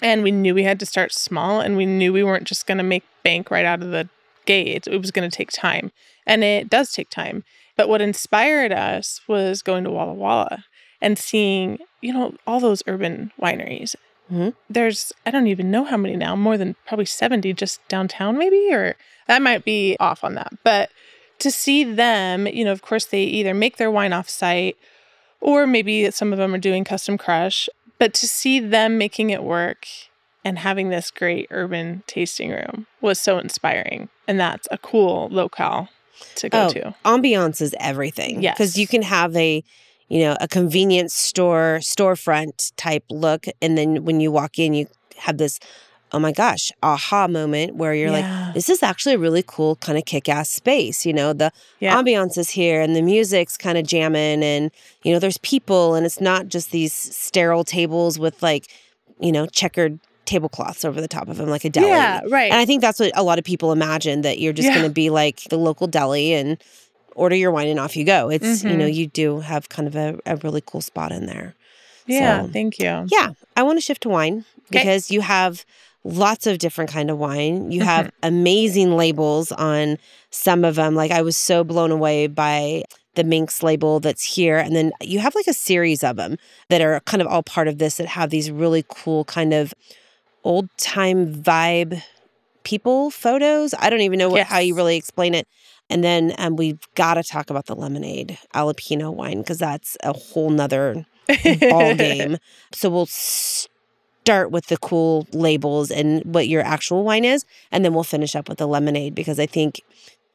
And 0.00 0.22
we 0.22 0.30
knew 0.30 0.54
we 0.54 0.64
had 0.64 0.80
to 0.80 0.86
start 0.86 1.12
small 1.12 1.60
and 1.60 1.76
we 1.76 1.86
knew 1.86 2.12
we 2.12 2.24
weren't 2.24 2.46
just 2.46 2.66
going 2.66 2.78
to 2.78 2.84
make 2.84 3.04
bank 3.22 3.50
right 3.50 3.66
out 3.66 3.82
of 3.82 3.90
the 3.90 4.08
gate. 4.46 4.86
It 4.86 4.98
was 4.98 5.10
going 5.10 5.28
to 5.28 5.36
take 5.36 5.50
time. 5.50 5.92
And 6.26 6.42
it 6.42 6.70
does 6.70 6.90
take 6.90 7.10
time. 7.10 7.44
But 7.76 7.88
what 7.88 8.00
inspired 8.00 8.72
us 8.72 9.20
was 9.28 9.62
going 9.62 9.84
to 9.84 9.90
walla 9.90 10.14
walla 10.14 10.64
and 11.00 11.18
seeing 11.18 11.78
you 12.00 12.12
know 12.12 12.34
all 12.46 12.60
those 12.60 12.82
urban 12.86 13.32
wineries 13.40 13.94
Mhm. 14.32 14.54
there's 14.70 15.12
i 15.26 15.30
don't 15.30 15.46
even 15.46 15.70
know 15.70 15.84
how 15.84 15.96
many 15.96 16.16
now 16.16 16.34
more 16.34 16.56
than 16.56 16.74
probably 16.86 17.04
70 17.04 17.52
just 17.52 17.86
downtown 17.88 18.38
maybe 18.38 18.72
or 18.72 18.96
that 19.28 19.42
might 19.42 19.64
be 19.64 19.96
off 20.00 20.24
on 20.24 20.34
that 20.34 20.52
but 20.64 20.90
to 21.38 21.50
see 21.50 21.84
them 21.84 22.46
you 22.46 22.64
know 22.64 22.72
of 22.72 22.82
course 22.82 23.04
they 23.04 23.22
either 23.24 23.52
make 23.54 23.76
their 23.76 23.90
wine 23.90 24.12
off 24.12 24.28
site 24.28 24.76
or 25.40 25.66
maybe 25.66 26.10
some 26.10 26.32
of 26.32 26.38
them 26.38 26.54
are 26.54 26.58
doing 26.58 26.84
custom 26.84 27.18
crush 27.18 27.68
but 27.98 28.14
to 28.14 28.26
see 28.26 28.58
them 28.60 28.96
making 28.98 29.30
it 29.30 29.42
work 29.42 29.86
and 30.44 30.58
having 30.60 30.88
this 30.88 31.10
great 31.10 31.46
urban 31.50 32.02
tasting 32.06 32.50
room 32.50 32.86
was 33.00 33.20
so 33.20 33.38
inspiring 33.38 34.08
and 34.26 34.40
that's 34.40 34.66
a 34.70 34.78
cool 34.78 35.28
locale 35.30 35.88
to 36.36 36.48
go 36.48 36.66
Oh, 36.66 36.68
to 36.70 36.94
Ambiance 37.04 37.60
is 37.60 37.74
everything. 37.80 38.42
Yes. 38.42 38.56
Because 38.56 38.78
you 38.78 38.86
can 38.86 39.02
have 39.02 39.34
a, 39.36 39.64
you 40.12 40.20
know, 40.20 40.36
a 40.42 40.46
convenience 40.46 41.14
store, 41.14 41.78
storefront 41.80 42.70
type 42.76 43.02
look. 43.08 43.46
And 43.62 43.78
then 43.78 44.04
when 44.04 44.20
you 44.20 44.30
walk 44.30 44.58
in, 44.58 44.74
you 44.74 44.86
have 45.16 45.38
this, 45.38 45.58
oh 46.12 46.18
my 46.18 46.32
gosh, 46.32 46.70
aha 46.82 47.26
moment 47.28 47.76
where 47.76 47.94
you're 47.94 48.10
Yeah. 48.10 48.20
like, 48.20 48.54
this 48.54 48.68
is 48.68 48.82
actually 48.82 49.14
a 49.14 49.18
really 49.18 49.42
cool 49.46 49.76
kind 49.76 49.96
of 49.96 50.04
kick 50.04 50.28
ass 50.28 50.50
space. 50.50 51.06
You 51.06 51.14
know, 51.14 51.32
the 51.32 51.50
Yeah. 51.80 51.96
ambiance 51.96 52.36
is 52.36 52.50
here 52.50 52.82
and 52.82 52.94
the 52.94 53.00
music's 53.00 53.56
kind 53.56 53.78
of 53.78 53.86
jamming 53.86 54.42
and, 54.44 54.70
you 55.02 55.14
know, 55.14 55.18
there's 55.18 55.38
people 55.38 55.94
and 55.94 56.04
it's 56.04 56.20
not 56.20 56.48
just 56.48 56.72
these 56.72 56.92
sterile 56.92 57.64
tables 57.64 58.18
with 58.18 58.42
like, 58.42 58.66
you 59.18 59.32
know, 59.32 59.46
checkered 59.46 59.98
tablecloths 60.26 60.84
over 60.84 61.00
the 61.00 61.08
top 61.08 61.28
of 61.28 61.38
them 61.38 61.48
like 61.48 61.64
a 61.64 61.70
deli. 61.70 61.88
yeah 61.88 62.20
right 62.30 62.52
And 62.52 62.60
I 62.60 62.66
think 62.66 62.82
that's 62.82 63.00
what 63.00 63.12
a 63.16 63.22
lot 63.22 63.38
of 63.38 63.44
people 63.46 63.72
imagine 63.72 64.20
that 64.22 64.38
you're 64.38 64.52
just 64.52 64.68
Yeah. 64.68 64.74
going 64.74 64.88
to 64.88 64.92
be 64.92 65.08
like 65.08 65.40
the 65.48 65.56
local 65.58 65.86
deli 65.86 66.34
and 66.34 66.62
order 67.14 67.36
your 67.36 67.50
wine 67.50 67.68
and 67.68 67.78
off 67.80 67.96
you 67.96 68.04
go. 68.04 68.28
It's, 68.30 68.64
you 68.64 68.76
know, 68.76 68.86
Mhm. 68.86 68.94
you 68.94 69.06
do 69.06 69.40
have 69.40 69.68
kind 69.68 69.86
of 69.88 69.94
a, 69.96 70.18
a 70.26 70.36
really 70.36 70.62
cool 70.64 70.80
spot 70.80 71.12
in 71.12 71.26
there. 71.26 71.54
yeah 72.06 72.42
so- 72.42 72.48
thank 72.48 72.78
you 72.80 73.06
Yeah. 73.10 73.30
I 73.56 73.62
want 73.62 73.76
to 73.78 73.80
shift 73.80 74.02
to 74.02 74.08
wine 74.08 74.44
'Kay. 74.72 74.80
because 74.80 75.10
you 75.10 75.20
have 75.20 75.64
lots 76.04 76.48
of 76.48 76.58
different 76.58 76.90
kind 76.90 77.10
of 77.10 77.18
wine. 77.18 77.70
You 77.70 77.82
have 77.82 78.06
Mm-hmm. 78.06 78.26
amazing 78.26 78.96
labels 78.96 79.52
on 79.52 79.98
some 80.30 80.64
of 80.64 80.74
them. 80.74 80.96
Like 80.96 81.12
I 81.12 81.22
was 81.22 81.36
so 81.36 81.62
blown 81.62 81.92
away 81.92 82.26
by 82.26 82.82
the 83.14 83.22
Minx 83.22 83.62
label 83.62 84.00
that's 84.00 84.24
here. 84.24 84.56
And 84.58 84.74
then 84.74 84.90
you 85.00 85.20
have 85.20 85.34
like 85.36 85.46
a 85.46 85.52
series 85.54 86.02
of 86.02 86.16
them 86.16 86.38
that 86.70 86.80
are 86.80 86.98
kind 87.00 87.20
of 87.22 87.28
all 87.28 87.42
part 87.44 87.68
of 87.68 87.78
this 87.78 87.96
that 87.98 88.08
have 88.08 88.30
these 88.30 88.50
really 88.50 88.84
cool 88.88 89.24
kind 89.26 89.52
of 89.54 89.72
old 90.42 90.68
time 90.78 91.32
vibe 91.42 92.02
people 92.64 93.10
photos. 93.10 93.74
I 93.78 93.90
don't 93.90 94.00
even 94.00 94.18
know 94.18 94.28
what, 94.30 94.46
how 94.46 94.58
you 94.58 94.74
really 94.74 94.96
explain 94.96 95.34
it. 95.34 95.46
And 95.92 96.02
then 96.02 96.34
um, 96.38 96.56
we've 96.56 96.80
got 96.94 97.14
to 97.14 97.22
talk 97.22 97.50
about 97.50 97.66
the 97.66 97.76
lemonade 97.76 98.38
jalapeno 98.54 99.12
wine 99.12 99.40
because 99.40 99.58
that's 99.58 99.98
a 100.02 100.14
whole 100.14 100.48
nother 100.48 101.04
ball 101.60 101.94
game. 101.94 102.38
So 102.72 102.88
we'll 102.88 103.06
start 103.06 104.50
with 104.50 104.68
the 104.68 104.78
cool 104.78 105.26
labels 105.32 105.90
and 105.90 106.24
what 106.24 106.48
your 106.48 106.62
actual 106.62 107.04
wine 107.04 107.26
is, 107.26 107.44
and 107.70 107.84
then 107.84 107.92
we'll 107.92 108.04
finish 108.04 108.34
up 108.34 108.48
with 108.48 108.56
the 108.56 108.66
lemonade 108.66 109.14
because 109.14 109.38
I 109.38 109.44
think 109.44 109.82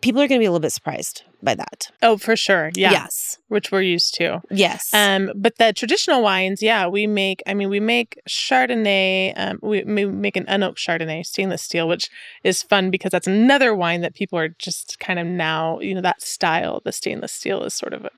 people 0.02 0.22
are 0.22 0.28
going 0.28 0.40
to 0.40 0.44
be 0.44 0.46
a 0.46 0.52
little 0.52 0.60
bit 0.62 0.72
surprised 0.72 1.24
by 1.42 1.54
that. 1.56 1.88
oh 2.02 2.18
for 2.18 2.36
sure 2.36 2.72
yeah 2.76 2.92
Yes. 2.92 3.38
which 3.48 3.72
we're 3.72 3.82
used 3.82 4.14
to 4.16 4.42
Yes. 4.50 4.92
Um, 4.94 5.32
but 5.36 5.58
the 5.58 5.72
traditional 5.74 6.22
wines, 6.24 6.62
yeah, 6.62 6.88
we 6.88 7.06
make. 7.08 7.42
I 7.46 7.54
mean, 7.54 7.70
we 7.70 7.80
make 7.80 8.20
Chardonnay. 8.28 9.34
Um, 9.36 9.60
we, 9.62 9.84
we 9.84 10.06
make 10.06 10.36
an 10.36 10.46
unoaked 10.46 10.78
Chardonnay, 10.80 11.26
stainless 11.26 11.62
steel, 11.62 11.88
which 11.88 12.10
is 12.44 12.64
fun 12.64 12.90
because 12.92 13.12
that's 13.12 13.28
another 13.28 13.74
wine 13.76 14.02
that 14.02 14.16
people 14.16 14.38
are 14.40 14.50
just 14.50 15.00
kind 15.00 15.20
of 15.20 15.28
now. 15.28 15.80
You 15.80 15.96
know, 15.96 16.02
that 16.02 16.22
style, 16.22 16.82
the 16.84 16.92
stainless 16.92 17.32
steel, 17.34 17.64
is 17.64 17.74
sort 17.74 17.94
of 17.94 18.06
a 18.06 18.12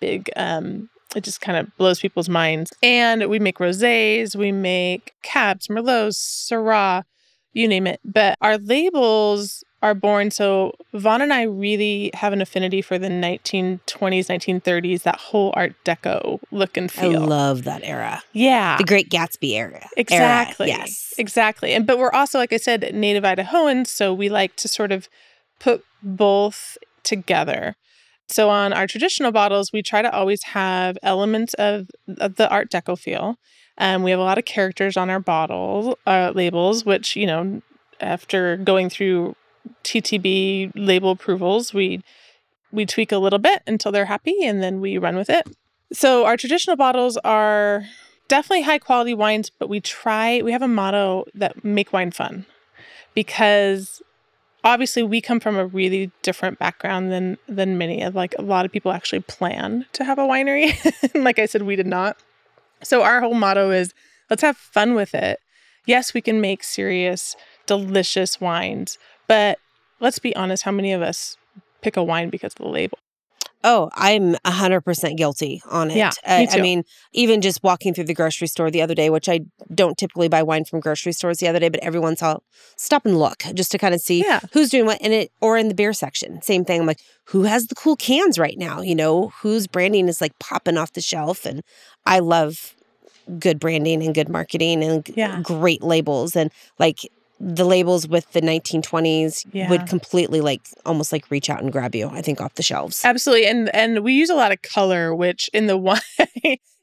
big. 0.00 0.30
Um, 0.36 0.88
it 1.14 1.22
just 1.22 1.40
kind 1.40 1.56
of 1.58 1.74
blows 1.76 2.00
people's 2.00 2.28
minds. 2.28 2.72
And 2.82 3.28
we 3.28 3.38
make 3.38 3.58
rosés, 3.58 4.34
we 4.34 4.50
make 4.50 5.12
cabs, 5.22 5.68
merlots, 5.68 6.16
syrah, 6.50 7.04
you 7.52 7.68
name 7.68 7.86
it. 7.86 8.00
But 8.04 8.36
our 8.40 8.58
labels 8.58 9.62
are 9.84 9.94
born. 9.94 10.30
So 10.30 10.72
Vaughn 10.94 11.20
and 11.20 11.30
I 11.32 11.42
really 11.42 12.10
have 12.14 12.32
an 12.32 12.40
affinity 12.40 12.80
for 12.80 12.98
the 12.98 13.08
1920s, 13.08 13.82
1930s, 13.86 15.02
that 15.02 15.16
whole 15.20 15.52
Art 15.54 15.74
Deco 15.84 16.40
look 16.50 16.78
and 16.78 16.90
feel. 16.90 17.22
I 17.22 17.26
love 17.26 17.64
that 17.64 17.82
era. 17.84 18.22
yeah. 18.32 18.78
The 18.78 18.84
Great 18.84 19.10
Gatsby 19.10 19.52
era. 19.52 19.72
era. 19.74 19.88
Exactly. 19.98 20.68
Yes. 20.68 21.12
Exactly. 21.18 21.74
And 21.74 21.86
but 21.86 21.98
we're 21.98 22.10
also, 22.12 22.38
like 22.38 22.54
I 22.54 22.56
said, 22.56 22.94
native 22.94 23.24
Idahoans, 23.24 23.88
so 23.88 24.14
we 24.14 24.30
like 24.30 24.56
to 24.56 24.68
sort 24.68 24.90
of 24.90 25.06
put 25.60 25.84
both 26.02 26.78
together. 27.02 27.76
So 28.26 28.48
on 28.48 28.72
our 28.72 28.86
traditional 28.86 29.32
bottles, 29.32 29.70
we 29.70 29.82
try 29.82 30.00
to 30.00 30.10
always 30.10 30.42
have 30.44 30.96
elements 31.02 31.52
of, 31.54 31.88
of 32.16 32.36
the 32.36 32.48
Art 32.48 32.70
Deco 32.70 32.98
feel. 32.98 33.36
Um, 33.76 34.02
we 34.02 34.12
have 34.12 34.20
a 34.20 34.24
lot 34.24 34.38
of 34.38 34.46
characters 34.46 34.96
on 34.96 35.10
our 35.10 35.20
bottle 35.20 35.98
uh, 36.06 36.32
labels, 36.34 36.86
which 36.86 37.16
you 37.16 37.26
know, 37.26 37.60
after 38.00 38.56
going 38.56 38.88
through 38.88 39.36
TTB 39.84 40.72
label 40.74 41.10
approvals, 41.12 41.72
we 41.74 42.02
we 42.72 42.84
tweak 42.84 43.12
a 43.12 43.18
little 43.18 43.38
bit 43.38 43.62
until 43.66 43.92
they're 43.92 44.06
happy, 44.06 44.44
and 44.44 44.62
then 44.62 44.80
we 44.80 44.98
run 44.98 45.16
with 45.16 45.30
it. 45.30 45.46
So 45.92 46.24
our 46.24 46.36
traditional 46.36 46.76
bottles 46.76 47.16
are 47.18 47.84
definitely 48.28 48.62
high 48.62 48.78
quality 48.78 49.14
wines, 49.14 49.50
but 49.50 49.68
we 49.68 49.80
try. 49.80 50.42
We 50.42 50.52
have 50.52 50.62
a 50.62 50.68
motto 50.68 51.24
that 51.34 51.64
make 51.64 51.92
wine 51.92 52.10
fun, 52.10 52.46
because 53.14 54.02
obviously 54.64 55.02
we 55.02 55.20
come 55.20 55.38
from 55.38 55.56
a 55.56 55.66
really 55.66 56.10
different 56.22 56.58
background 56.58 57.12
than 57.12 57.38
than 57.48 57.78
many 57.78 58.02
of 58.02 58.14
like 58.14 58.34
a 58.38 58.42
lot 58.42 58.64
of 58.64 58.72
people 58.72 58.90
actually 58.92 59.20
plan 59.20 59.86
to 59.92 60.04
have 60.04 60.18
a 60.18 60.22
winery. 60.22 60.72
Like 61.22 61.38
I 61.38 61.46
said, 61.46 61.62
we 61.62 61.76
did 61.76 61.86
not. 61.86 62.16
So 62.82 63.02
our 63.02 63.20
whole 63.20 63.34
motto 63.34 63.70
is 63.70 63.94
let's 64.30 64.42
have 64.42 64.56
fun 64.56 64.94
with 64.94 65.14
it. 65.14 65.38
Yes, 65.86 66.14
we 66.14 66.22
can 66.22 66.40
make 66.40 66.64
serious, 66.64 67.36
delicious 67.66 68.40
wines, 68.40 68.98
but 69.26 69.58
let's 70.00 70.18
be 70.18 70.34
honest, 70.36 70.62
how 70.64 70.70
many 70.72 70.92
of 70.92 71.02
us 71.02 71.36
pick 71.82 71.96
a 71.96 72.02
wine 72.02 72.30
because 72.30 72.52
of 72.54 72.64
the 72.64 72.68
label? 72.68 72.98
Oh, 73.66 73.88
I'm 73.94 74.34
100% 74.44 75.16
guilty 75.16 75.62
on 75.70 75.90
it. 75.90 75.96
Yeah, 75.96 76.10
me 76.26 76.48
I 76.50 76.56
too. 76.56 76.60
mean, 76.60 76.82
even 77.14 77.40
just 77.40 77.62
walking 77.62 77.94
through 77.94 78.04
the 78.04 78.12
grocery 78.14 78.46
store 78.46 78.70
the 78.70 78.82
other 78.82 78.94
day, 78.94 79.08
which 79.08 79.26
I 79.26 79.40
don't 79.74 79.96
typically 79.96 80.28
buy 80.28 80.42
wine 80.42 80.66
from 80.66 80.80
grocery 80.80 81.12
stores 81.12 81.38
the 81.38 81.48
other 81.48 81.58
day, 81.60 81.70
but 81.70 81.80
everyone 81.82 82.14
saw 82.14 82.36
stop 82.76 83.06
and 83.06 83.18
look 83.18 83.42
just 83.54 83.70
to 83.72 83.78
kind 83.78 83.94
of 83.94 84.02
see 84.02 84.20
Yeah. 84.20 84.40
who's 84.52 84.68
doing 84.68 84.84
what 84.84 85.00
in 85.00 85.12
it 85.12 85.32
or 85.40 85.56
in 85.56 85.68
the 85.68 85.74
beer 85.74 85.94
section. 85.94 86.42
Same 86.42 86.66
thing. 86.66 86.82
I'm 86.82 86.86
like, 86.86 87.00
who 87.24 87.44
has 87.44 87.68
the 87.68 87.74
cool 87.74 87.96
cans 87.96 88.38
right 88.38 88.58
now? 88.58 88.82
You 88.82 88.94
know, 88.94 89.32
whose 89.40 89.66
branding 89.66 90.08
is 90.08 90.20
like 90.20 90.38
popping 90.38 90.76
off 90.76 90.92
the 90.92 91.00
shelf? 91.00 91.46
And 91.46 91.62
I 92.04 92.18
love 92.18 92.74
good 93.38 93.58
branding 93.58 94.02
and 94.02 94.14
good 94.14 94.28
marketing 94.28 94.84
and 94.84 95.08
Yeah. 95.16 95.40
great 95.40 95.82
labels. 95.82 96.36
And 96.36 96.52
like 96.78 96.98
the 97.40 97.64
labels 97.64 98.06
with 98.06 98.30
the 98.32 98.40
1920s 98.40 99.44
Yeah. 99.52 99.68
would 99.68 99.86
completely 99.86 100.40
like 100.40 100.62
almost 100.86 101.12
like 101.12 101.30
reach 101.30 101.50
out 101.50 101.62
and 101.62 101.72
grab 101.72 101.94
you, 101.94 102.08
I 102.08 102.22
think, 102.22 102.40
off 102.40 102.54
the 102.54 102.62
shelves. 102.62 103.04
Absolutely, 103.04 103.46
and 103.46 103.74
and 103.74 104.04
we 104.04 104.12
use 104.14 104.30
a 104.30 104.34
lot 104.34 104.52
of 104.52 104.62
color, 104.62 105.14
which 105.14 105.48
in 105.52 105.66
the 105.66 105.76
wine 105.88 105.98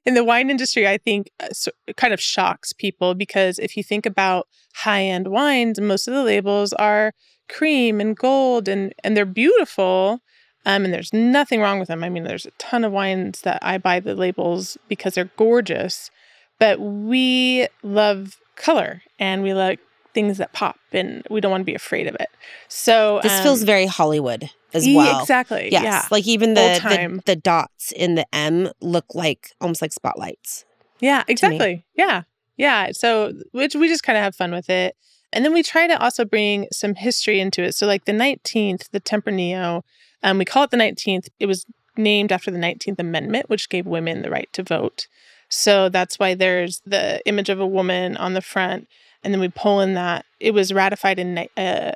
in 0.05 0.13
the 0.15 0.23
wine 0.23 0.49
industry, 0.49 0.87
I 0.87 0.97
think, 0.97 1.29
uh, 1.39 1.47
kind 1.95 2.13
of 2.13 2.19
shocks 2.19 2.73
people 2.73 3.13
because 3.13 3.59
if 3.59 3.77
you 3.77 3.83
think 3.83 4.05
about 4.05 4.47
high 4.75 5.03
end 5.03 5.27
wines, 5.27 5.79
most 5.79 6.07
of 6.07 6.13
the 6.13 6.23
labels 6.23 6.73
are 6.73 7.13
cream 7.49 7.99
and 8.01 8.15
gold, 8.15 8.67
and 8.67 8.93
and 9.03 9.15
they're 9.15 9.25
beautiful. 9.25 10.19
Um, 10.63 10.85
and 10.85 10.93
there's 10.93 11.11
nothing 11.11 11.59
wrong 11.59 11.79
with 11.79 11.87
them. 11.87 12.03
I 12.03 12.09
mean, 12.09 12.23
there's 12.23 12.45
a 12.45 12.51
ton 12.59 12.83
of 12.83 12.91
wines 12.91 13.41
that 13.41 13.57
I 13.63 13.79
buy 13.79 13.99
the 13.99 14.13
labels 14.13 14.77
because 14.87 15.15
they're 15.15 15.31
gorgeous, 15.35 16.11
but 16.59 16.79
we 16.79 17.67
love 17.81 18.37
color 18.55 19.01
and 19.17 19.41
we 19.41 19.55
like 19.55 19.79
things 20.13 20.37
that 20.37 20.53
pop, 20.53 20.77
and 20.91 21.25
we 21.29 21.41
don't 21.41 21.51
want 21.51 21.61
to 21.61 21.65
be 21.65 21.75
afraid 21.75 22.07
of 22.07 22.15
it. 22.15 22.29
So 22.67 23.19
This 23.23 23.31
um, 23.31 23.43
feels 23.43 23.63
very 23.63 23.85
Hollywood 23.85 24.49
as 24.73 24.87
well. 24.87 25.21
Exactly. 25.21 25.69
Yes. 25.71 25.83
Yeah. 25.83 26.07
Like 26.11 26.27
even 26.27 26.53
the, 26.53 26.79
the 26.83 27.21
the 27.25 27.35
dots 27.35 27.91
in 27.91 28.15
the 28.15 28.25
M 28.33 28.69
look 28.81 29.05
like 29.13 29.51
almost 29.59 29.81
like 29.81 29.93
spotlights. 29.93 30.65
Yeah, 30.99 31.23
exactly. 31.27 31.85
Yeah. 31.95 32.23
Yeah. 32.57 32.91
So 32.91 33.33
which 33.51 33.75
we 33.75 33.87
just 33.87 34.03
kind 34.03 34.17
of 34.17 34.23
have 34.23 34.35
fun 34.35 34.51
with 34.51 34.69
it. 34.69 34.95
And 35.33 35.45
then 35.45 35.53
we 35.53 35.63
try 35.63 35.87
to 35.87 36.01
also 36.01 36.25
bring 36.25 36.67
some 36.73 36.95
history 36.95 37.39
into 37.39 37.63
it. 37.63 37.73
So 37.73 37.87
like 37.87 38.05
the 38.05 38.11
19th, 38.11 38.89
the 38.91 38.99
Tempranillo, 38.99 39.83
um, 40.23 40.37
we 40.37 40.45
call 40.45 40.63
it 40.63 40.71
the 40.71 40.77
19th. 40.77 41.29
It 41.39 41.45
was 41.45 41.65
named 41.97 42.31
after 42.31 42.51
the 42.51 42.57
19th 42.57 42.99
Amendment, 42.99 43.49
which 43.49 43.69
gave 43.69 43.85
women 43.85 44.21
the 44.21 44.29
right 44.29 44.49
to 44.53 44.63
vote. 44.63 45.07
So 45.49 45.89
that's 45.89 46.19
why 46.19 46.33
there's 46.33 46.81
the 46.85 47.21
image 47.25 47.49
of 47.49 47.59
a 47.59 47.67
woman 47.67 48.15
on 48.17 48.33
the 48.33 48.41
front. 48.41 48.87
And 49.23 49.33
then 49.33 49.41
we 49.41 49.49
pull 49.49 49.81
in 49.81 49.93
that. 49.93 50.25
It 50.39 50.51
was 50.51 50.73
ratified 50.73 51.19
in 51.19 51.35
ni- 51.35 51.49
uh, 51.57 51.91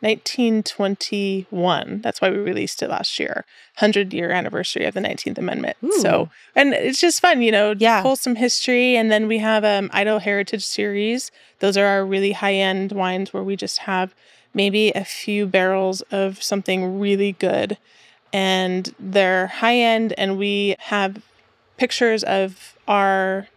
1921. 0.00 2.00
That's 2.00 2.20
why 2.20 2.30
we 2.30 2.38
released 2.38 2.82
it 2.82 2.88
last 2.88 3.18
year, 3.18 3.44
100 3.78 4.12
year 4.12 4.30
anniversary 4.30 4.84
of 4.86 4.94
the 4.94 5.00
19th 5.00 5.38
Amendment. 5.38 5.76
So, 6.00 6.30
and 6.54 6.72
it's 6.72 7.00
just 7.00 7.20
fun, 7.20 7.42
you 7.42 7.52
know, 7.52 7.74
Yeah. 7.78 8.02
pull 8.02 8.16
some 8.16 8.36
history. 8.36 8.96
And 8.96 9.10
then 9.10 9.28
we 9.28 9.38
have 9.38 9.64
um, 9.64 9.90
Idaho 9.92 10.18
Heritage 10.18 10.64
Series. 10.64 11.30
Those 11.58 11.76
are 11.76 11.86
our 11.86 12.04
really 12.04 12.32
high 12.32 12.54
end 12.54 12.92
wines 12.92 13.32
where 13.32 13.42
we 13.42 13.56
just 13.56 13.78
have 13.80 14.14
maybe 14.54 14.90
a 14.92 15.04
few 15.04 15.46
barrels 15.46 16.00
of 16.10 16.42
something 16.42 16.98
really 16.98 17.32
good. 17.32 17.76
And 18.32 18.94
they're 18.98 19.48
high 19.48 19.76
end, 19.76 20.14
and 20.16 20.38
we 20.38 20.76
have 20.78 21.22
pictures 21.76 22.22
of 22.24 22.76
our 22.86 23.48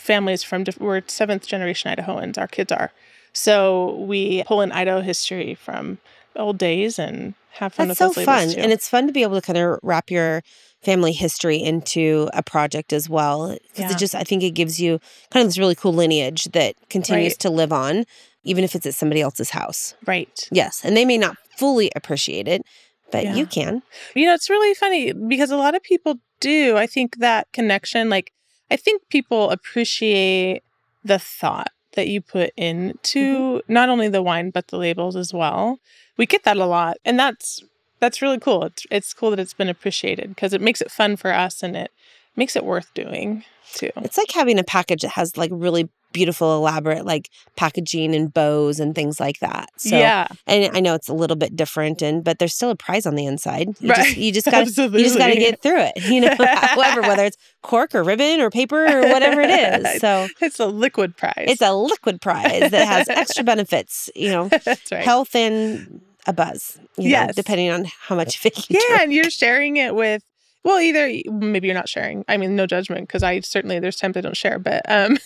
families 0.00 0.42
from 0.42 0.64
diff- 0.64 0.78
we're 0.80 1.02
seventh 1.06 1.46
generation 1.46 1.94
Idahoans. 1.94 2.38
Our 2.38 2.48
kids 2.48 2.72
are, 2.72 2.90
so 3.32 3.96
we 3.96 4.42
pull 4.44 4.60
in 4.60 4.72
Idaho 4.72 5.00
history 5.00 5.54
from 5.54 5.98
old 6.36 6.58
days 6.58 6.98
and 6.98 7.34
have 7.52 7.74
fun 7.74 7.88
That's 7.88 7.98
so 7.98 8.12
fun. 8.12 8.50
And 8.56 8.72
it's 8.72 8.88
fun 8.88 9.06
to 9.06 9.12
be 9.12 9.22
able 9.22 9.34
to 9.40 9.44
kind 9.46 9.58
of 9.58 9.78
wrap 9.82 10.10
your 10.10 10.42
family 10.82 11.12
history 11.12 11.56
into 11.56 12.30
a 12.32 12.42
project 12.42 12.92
as 12.92 13.08
well. 13.08 13.50
Because 13.52 13.78
Yeah. 13.78 13.90
it 13.92 13.98
just, 13.98 14.14
I 14.14 14.22
think 14.22 14.42
it 14.42 14.52
gives 14.52 14.80
you 14.80 15.00
kind 15.30 15.42
of 15.44 15.48
this 15.48 15.58
really 15.58 15.74
cool 15.74 15.92
lineage 15.92 16.44
that 16.52 16.74
continues 16.88 17.32
Right. 17.32 17.38
to 17.40 17.50
live 17.50 17.72
on, 17.72 18.04
even 18.44 18.64
if 18.64 18.74
it's 18.74 18.86
at 18.86 18.94
somebody 18.94 19.20
else's 19.20 19.50
house. 19.50 19.94
right. 20.06 20.48
Yes. 20.52 20.80
And 20.84 20.96
they 20.96 21.04
may 21.04 21.18
not 21.18 21.36
fully 21.58 21.90
appreciate 21.94 22.48
it, 22.48 22.62
but 23.10 23.24
Yeah. 23.24 23.34
you 23.34 23.44
can. 23.46 23.82
You 24.14 24.26
know, 24.26 24.34
it's 24.34 24.48
really 24.48 24.72
funny 24.74 25.12
because 25.12 25.50
a 25.50 25.56
lot 25.56 25.74
of 25.74 25.82
people 25.82 26.14
do. 26.40 26.76
I 26.78 26.86
think 26.86 27.16
that 27.18 27.48
connection, 27.52 28.08
like, 28.08 28.32
I 28.70 28.76
think 28.76 29.02
people 29.08 29.50
appreciate 29.50 30.62
the 31.04 31.18
thought 31.18 31.72
that 31.94 32.08
you 32.08 32.20
put 32.20 32.52
into 32.56 33.18
mm-hmm. 33.18 33.72
not 33.72 33.88
only 33.88 34.08
the 34.08 34.22
wine 34.22 34.50
but 34.50 34.68
the 34.68 34.78
labels 34.78 35.16
as 35.16 35.34
well. 35.34 35.78
We 36.16 36.26
get 36.26 36.44
that 36.44 36.56
a 36.56 36.66
lot, 36.66 36.98
and 37.04 37.18
that's 37.18 37.62
that's 37.98 38.22
really 38.22 38.38
cool. 38.38 38.64
It's 38.64 38.86
it's 38.90 39.14
cool 39.14 39.30
that 39.30 39.40
it's 39.40 39.54
been 39.54 39.68
appreciated 39.68 40.28
because 40.28 40.52
it 40.52 40.60
makes 40.60 40.80
it 40.80 40.90
fun 40.90 41.16
for 41.16 41.32
us 41.32 41.62
and 41.62 41.76
it 41.76 41.90
makes 42.36 42.56
it 42.56 42.64
worth 42.64 42.92
doing 42.94 43.44
too. 43.72 43.90
It's 43.96 44.18
like 44.18 44.32
having 44.32 44.58
a 44.58 44.64
package 44.64 45.02
that 45.02 45.10
has 45.10 45.36
like 45.36 45.50
really 45.52 45.88
beautiful, 46.12 46.56
elaborate 46.56 47.04
like 47.06 47.28
packaging 47.56 48.14
and 48.14 48.32
bows 48.32 48.80
and 48.80 48.94
things 48.94 49.20
like 49.20 49.38
that. 49.40 49.68
So, 49.76 49.96
yeah, 49.96 50.26
and 50.46 50.76
I 50.76 50.80
know 50.80 50.94
it's 50.94 51.08
a 51.08 51.14
little 51.14 51.36
bit 51.36 51.54
different, 51.56 52.02
and 52.02 52.24
but 52.24 52.38
there's 52.38 52.54
still 52.54 52.70
a 52.70 52.76
prize 52.76 53.06
on 53.06 53.14
the 53.14 53.26
inside. 53.26 53.68
You 53.80 53.90
Right. 53.90 53.96
just 54.04 54.16
you 54.16 54.32
just 54.32 54.46
got 54.50 54.66
you 54.66 54.98
just 54.98 55.18
got 55.18 55.28
to 55.28 55.36
get 55.36 55.62
through 55.62 55.80
it. 55.80 55.92
You 56.10 56.22
know, 56.22 56.34
however, 56.38 57.02
whether 57.02 57.24
it's 57.24 57.36
cork 57.62 57.94
or 57.94 58.02
ribbon 58.02 58.40
or 58.40 58.50
paper 58.50 58.84
or 58.84 59.02
whatever 59.12 59.40
it 59.40 59.50
is. 59.50 60.00
So 60.00 60.28
it's 60.40 60.58
a 60.58 60.66
liquid 60.66 61.16
prize. 61.16 61.34
it's 61.48 61.62
a 61.62 61.72
liquid 61.74 62.20
prize 62.20 62.70
that 62.70 62.86
has 62.88 63.08
extra 63.08 63.44
benefits. 63.44 64.10
You 64.16 64.30
know, 64.30 64.48
that's 64.48 64.90
right. 64.90 65.04
health 65.04 65.34
and 65.36 66.00
a 66.26 66.32
buzz. 66.32 66.78
You 66.96 67.04
know, 67.04 67.10
Yes. 67.10 67.34
depending 67.36 67.70
on 67.70 67.86
how 68.08 68.14
much 68.16 68.38
of 68.38 68.46
it 68.46 68.68
you 68.70 68.78
yeah, 68.78 68.86
drink. 68.88 69.02
and 69.02 69.12
you're 69.12 69.30
sharing 69.30 69.76
it 69.76 69.94
with 69.94 70.22
well, 70.62 70.78
either 70.78 71.10
maybe 71.32 71.68
you're 71.68 71.74
not 71.74 71.88
sharing. 71.88 72.22
I 72.28 72.36
mean, 72.36 72.54
no 72.54 72.66
judgment 72.66 73.08
because 73.08 73.22
I 73.22 73.40
certainly 73.40 73.78
there's 73.78 73.96
times 73.96 74.16
I 74.18 74.20
don't 74.20 74.36
share, 74.36 74.58
but 74.58 74.82
um, 74.90 75.16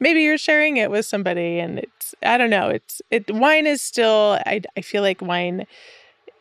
maybe 0.00 0.22
you're 0.22 0.38
sharing 0.38 0.76
it 0.76 0.90
with 0.90 1.06
somebody, 1.06 1.58
and 1.58 1.78
it's 1.80 2.14
I 2.22 2.38
don't 2.38 2.50
know. 2.50 2.68
It's 2.68 3.00
it 3.10 3.30
wine 3.30 3.66
is 3.66 3.82
still 3.82 4.38
I 4.46 4.60
I 4.76 4.80
feel 4.80 5.02
like 5.02 5.20
wine 5.22 5.66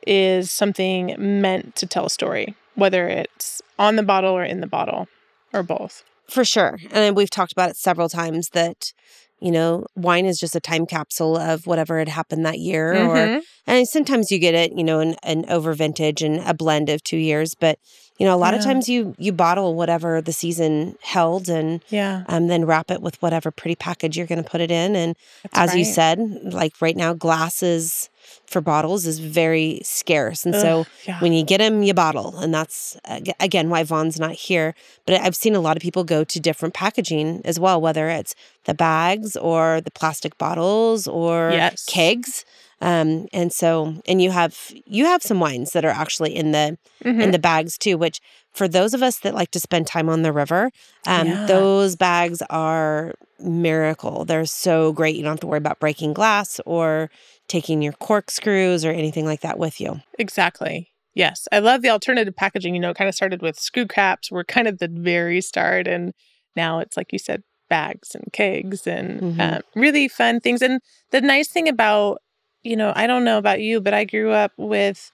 is 0.05 0.51
something 0.51 1.15
meant 1.17 1.75
to 1.75 1.85
tell 1.85 2.05
a 2.05 2.09
story, 2.09 2.55
whether 2.75 3.07
it's 3.07 3.61
on 3.77 3.95
the 3.95 4.03
bottle 4.03 4.33
or 4.33 4.43
in 4.43 4.61
the 4.61 4.67
bottle 4.67 5.07
or 5.53 5.63
both. 5.63 6.03
For 6.29 6.43
sure. 6.45 6.77
And 6.91 7.15
we've 7.15 7.29
talked 7.29 7.51
about 7.51 7.69
it 7.69 7.77
several 7.77 8.09
times 8.09 8.49
that, 8.49 8.93
you 9.39 9.51
know, 9.51 9.85
wine 9.95 10.25
is 10.25 10.39
just 10.39 10.55
a 10.55 10.59
time 10.59 10.85
capsule 10.85 11.37
of 11.37 11.67
whatever 11.67 11.99
had 11.99 12.09
happened 12.09 12.45
that 12.45 12.59
year. 12.59 12.93
Or 12.95 13.15
Mhm. 13.15 13.41
and 13.65 13.87
sometimes 13.87 14.31
you 14.31 14.39
get 14.39 14.53
it, 14.55 14.71
you 14.77 14.83
know, 14.83 14.99
an, 14.99 15.15
an 15.23 15.45
over 15.49 15.73
vintage 15.73 16.21
and 16.21 16.39
a 16.45 16.53
blend 16.53 16.89
of 16.89 17.03
two 17.03 17.17
years. 17.17 17.55
But, 17.55 17.79
you 18.17 18.25
know, 18.25 18.35
a 18.35 18.37
lot 18.37 18.53
of 18.53 18.63
times 18.63 18.89
you 18.89 19.15
you 19.17 19.31
bottle 19.31 19.75
whatever 19.75 20.21
the 20.21 20.33
season 20.33 20.97
held 21.01 21.49
and 21.49 21.83
yeah, 21.89 22.23
um, 22.27 22.47
then 22.47 22.65
wrap 22.65 22.89
it 22.89 23.01
with 23.01 23.21
whatever 23.21 23.51
pretty 23.51 23.75
package 23.75 24.17
you're 24.17 24.27
going 24.27 24.43
to 24.43 24.49
put 24.49 24.61
it 24.61 24.71
in. 24.71 24.95
And 24.95 25.15
that's 25.43 25.71
as 25.71 25.75
you 25.75 25.85
said, 25.85 26.19
like 26.53 26.73
right 26.81 26.95
now, 26.95 27.13
glasses 27.13 28.09
for 28.45 28.61
bottles 28.61 29.05
is 29.05 29.19
very 29.19 29.79
scarce. 29.83 30.45
And 30.45 30.55
so 30.55 30.85
yeah. 31.05 31.19
when 31.19 31.33
you 31.33 31.43
get 31.43 31.59
them, 31.59 31.83
you 31.83 31.93
bottle. 31.93 32.37
And 32.37 32.53
that's, 32.53 32.97
again, 33.39 33.69
why 33.69 33.83
Vaughn's 33.83 34.19
not 34.19 34.33
here. 34.33 34.73
But 35.05 35.21
I've 35.21 35.35
seen 35.35 35.55
a 35.55 35.59
lot 35.59 35.77
of 35.77 35.83
people 35.83 36.03
go 36.03 36.23
to 36.23 36.39
different 36.39 36.73
packaging 36.73 37.41
as 37.45 37.59
well, 37.59 37.79
whether 37.79 38.09
it's 38.09 38.35
the 38.65 38.73
bags 38.73 39.35
or 39.35 39.81
the 39.81 39.91
plastic 39.91 40.37
bottles 40.37 41.07
or 41.07 41.51
Yes. 41.51 41.85
kegs. 41.85 42.45
Um, 42.81 43.27
and 43.33 43.51
so, 43.51 43.95
and 44.07 44.21
you 44.21 44.29
have 44.31 44.71
you 44.85 45.05
have 45.05 45.23
some 45.23 45.39
wines 45.39 45.71
that 45.71 45.83
are 45.83 45.89
actually 45.89 46.35
in 46.35 46.51
the 46.51 46.77
Mhm. 47.03 47.21
in 47.23 47.31
the 47.31 47.39
bags 47.39 47.77
too, 47.77 47.97
which 47.97 48.19
for 48.53 48.67
those 48.67 48.93
of 48.93 49.01
us 49.01 49.17
that 49.19 49.33
like 49.33 49.51
to 49.51 49.59
spend 49.59 49.87
time 49.87 50.09
on 50.09 50.21
the 50.21 50.31
river, 50.31 50.71
um, 51.07 51.27
Yeah. 51.27 51.45
those 51.47 51.95
bags 51.95 52.41
are 52.49 53.13
miracle. 53.39 54.25
They're 54.25 54.45
so 54.45 54.91
great. 54.93 55.15
You 55.15 55.23
don't 55.23 55.33
have 55.33 55.39
to 55.41 55.47
worry 55.47 55.57
about 55.57 55.79
breaking 55.79 56.13
glass 56.13 56.59
or 56.65 57.09
taking 57.47 57.81
your 57.81 57.93
corkscrews 57.93 58.83
or 58.85 58.91
anything 58.91 59.25
like 59.25 59.41
that 59.41 59.57
with 59.59 59.79
you. 59.79 60.01
Exactly. 60.19 60.89
Yes. 61.15 61.47
I 61.51 61.59
love 61.59 61.81
the 61.81 61.89
alternative 61.89 62.35
packaging. 62.35 62.75
You 62.75 62.79
know, 62.81 62.91
it 62.91 62.97
kind 62.97 63.07
of 63.09 63.15
started 63.15 63.41
with 63.41 63.59
screw 63.59 63.87
caps. 63.87 64.31
We're 64.31 64.43
kind 64.43 64.67
of 64.67 64.77
the 64.79 64.87
very 64.87 65.41
start. 65.41 65.87
And 65.87 66.13
now 66.55 66.79
it's 66.79 66.95
like 66.97 67.11
you 67.11 67.19
said, 67.19 67.41
bags 67.69 68.13
and 68.15 68.31
kegs 68.33 68.85
and 68.87 69.19
Mhm. 69.21 69.39
um, 69.57 69.61
really 69.75 70.07
fun 70.07 70.39
things. 70.39 70.61
And 70.61 70.79
the 71.11 71.21
nice 71.21 71.47
thing 71.47 71.67
about, 71.67 72.21
you 72.63 72.75
know, 72.75 72.93
I 72.95 73.07
don't 73.07 73.23
know 73.23 73.37
about 73.37 73.61
you, 73.61 73.81
but 73.81 73.93
I 73.93 74.03
grew 74.03 74.31
up 74.31 74.51
with, 74.57 75.11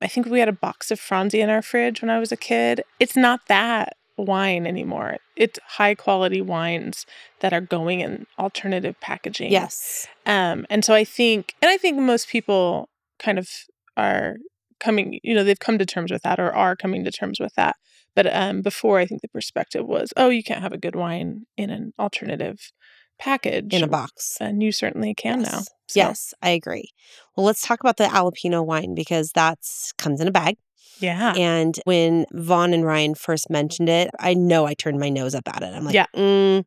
I 0.00 0.08
think 0.08 0.26
we 0.26 0.40
had 0.40 0.48
a 0.48 0.52
box 0.52 0.90
of 0.90 1.00
Franzia 1.00 1.40
in 1.40 1.50
our 1.50 1.62
fridge 1.62 2.02
when 2.02 2.10
I 2.10 2.18
was 2.18 2.32
a 2.32 2.36
kid. 2.36 2.82
It's 3.00 3.16
not 3.16 3.40
that 3.48 3.96
wine 4.16 4.66
anymore. 4.66 5.18
It's 5.36 5.58
high 5.66 5.94
quality 5.94 6.40
wines 6.40 7.06
that 7.40 7.52
are 7.52 7.60
going 7.60 8.00
in 8.00 8.26
alternative 8.38 8.98
packaging. 9.00 9.52
Yes. 9.52 10.06
Um, 10.24 10.66
and 10.70 10.84
so 10.84 10.94
I 10.94 11.04
think, 11.04 11.54
and 11.60 11.70
I 11.70 11.76
think 11.76 11.98
most 11.98 12.28
people 12.28 12.88
kind 13.18 13.38
of 13.38 13.48
are 13.96 14.36
coming, 14.80 15.20
you 15.22 15.34
know, 15.34 15.44
they've 15.44 15.58
come 15.58 15.78
to 15.78 15.86
terms 15.86 16.10
with 16.10 16.22
that 16.22 16.40
or 16.40 16.52
are 16.54 16.76
coming 16.76 17.04
to 17.04 17.10
terms 17.10 17.40
with 17.40 17.54
that. 17.54 17.76
But 18.14 18.34
um, 18.34 18.62
before, 18.62 18.98
I 18.98 19.06
think 19.06 19.20
the 19.20 19.28
perspective 19.28 19.86
was, 19.86 20.12
oh, 20.16 20.30
you 20.30 20.42
can't 20.42 20.62
have 20.62 20.72
a 20.72 20.78
good 20.78 20.96
wine 20.96 21.44
in 21.56 21.68
an 21.68 21.92
alternative 21.98 22.72
package. 23.18 23.72
In 23.72 23.82
a 23.82 23.88
box. 23.88 24.36
And 24.40 24.62
you 24.62 24.72
certainly 24.72 25.14
can 25.14 25.42
now. 25.42 25.48
Yes. 25.58 25.68
So, 25.88 26.00
Yes, 26.00 26.34
I 26.42 26.50
agree. 26.50 26.90
Well, 27.36 27.46
let's 27.46 27.62
talk 27.66 27.80
about 27.80 27.96
the 27.96 28.04
jalapeno 28.04 28.64
wine 28.64 28.94
because 28.94 29.30
that's 29.32 29.92
comes 29.98 30.20
in 30.20 30.28
a 30.28 30.32
bag. 30.32 30.56
Yeah. 31.00 31.34
And 31.36 31.78
when 31.84 32.24
Vaughn 32.32 32.72
and 32.72 32.84
Ryan 32.84 33.14
first 33.14 33.50
mentioned 33.50 33.88
it, 33.88 34.10
I 34.18 34.34
know 34.34 34.66
I 34.66 34.74
turned 34.74 34.98
my 34.98 35.10
nose 35.10 35.34
up 35.34 35.46
at 35.46 35.62
it. 35.62 35.74
I'm 35.74 35.84
like, 35.84 35.94
Yeah. 35.94 36.06
mm, 36.16 36.64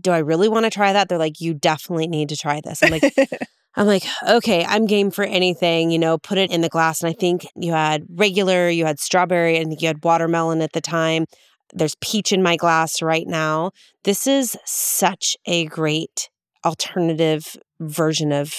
do 0.00 0.10
I 0.10 0.18
really 0.18 0.48
want 0.48 0.64
to 0.64 0.70
try 0.70 0.92
that? 0.92 1.08
They're 1.08 1.18
like, 1.18 1.40
you 1.40 1.54
definitely 1.54 2.06
need 2.06 2.28
to 2.30 2.36
try 2.36 2.60
this. 2.62 2.82
I'm 2.82 2.90
like, 2.90 3.12
I'm 3.76 3.86
like, 3.86 4.04
okay, 4.28 4.64
I'm 4.64 4.86
game 4.86 5.10
for 5.10 5.24
anything, 5.24 5.90
you 5.90 5.98
know, 5.98 6.16
put 6.16 6.38
it 6.38 6.52
in 6.52 6.60
the 6.60 6.68
glass. 6.68 7.02
And 7.02 7.10
I 7.10 7.12
think 7.12 7.44
you 7.56 7.72
had 7.72 8.04
regular, 8.08 8.68
you 8.68 8.86
had 8.86 9.00
strawberry, 9.00 9.58
I 9.58 9.64
think 9.64 9.82
you 9.82 9.88
had 9.88 10.04
watermelon 10.04 10.62
at 10.62 10.72
the 10.72 10.80
time. 10.80 11.26
There's 11.74 11.96
peach 12.00 12.32
in 12.32 12.42
my 12.42 12.56
glass 12.56 13.02
right 13.02 13.26
now. 13.26 13.72
This 14.04 14.26
is 14.26 14.56
such 14.64 15.36
a 15.46 15.66
great 15.66 16.30
alternative 16.64 17.56
version 17.80 18.32
of 18.32 18.54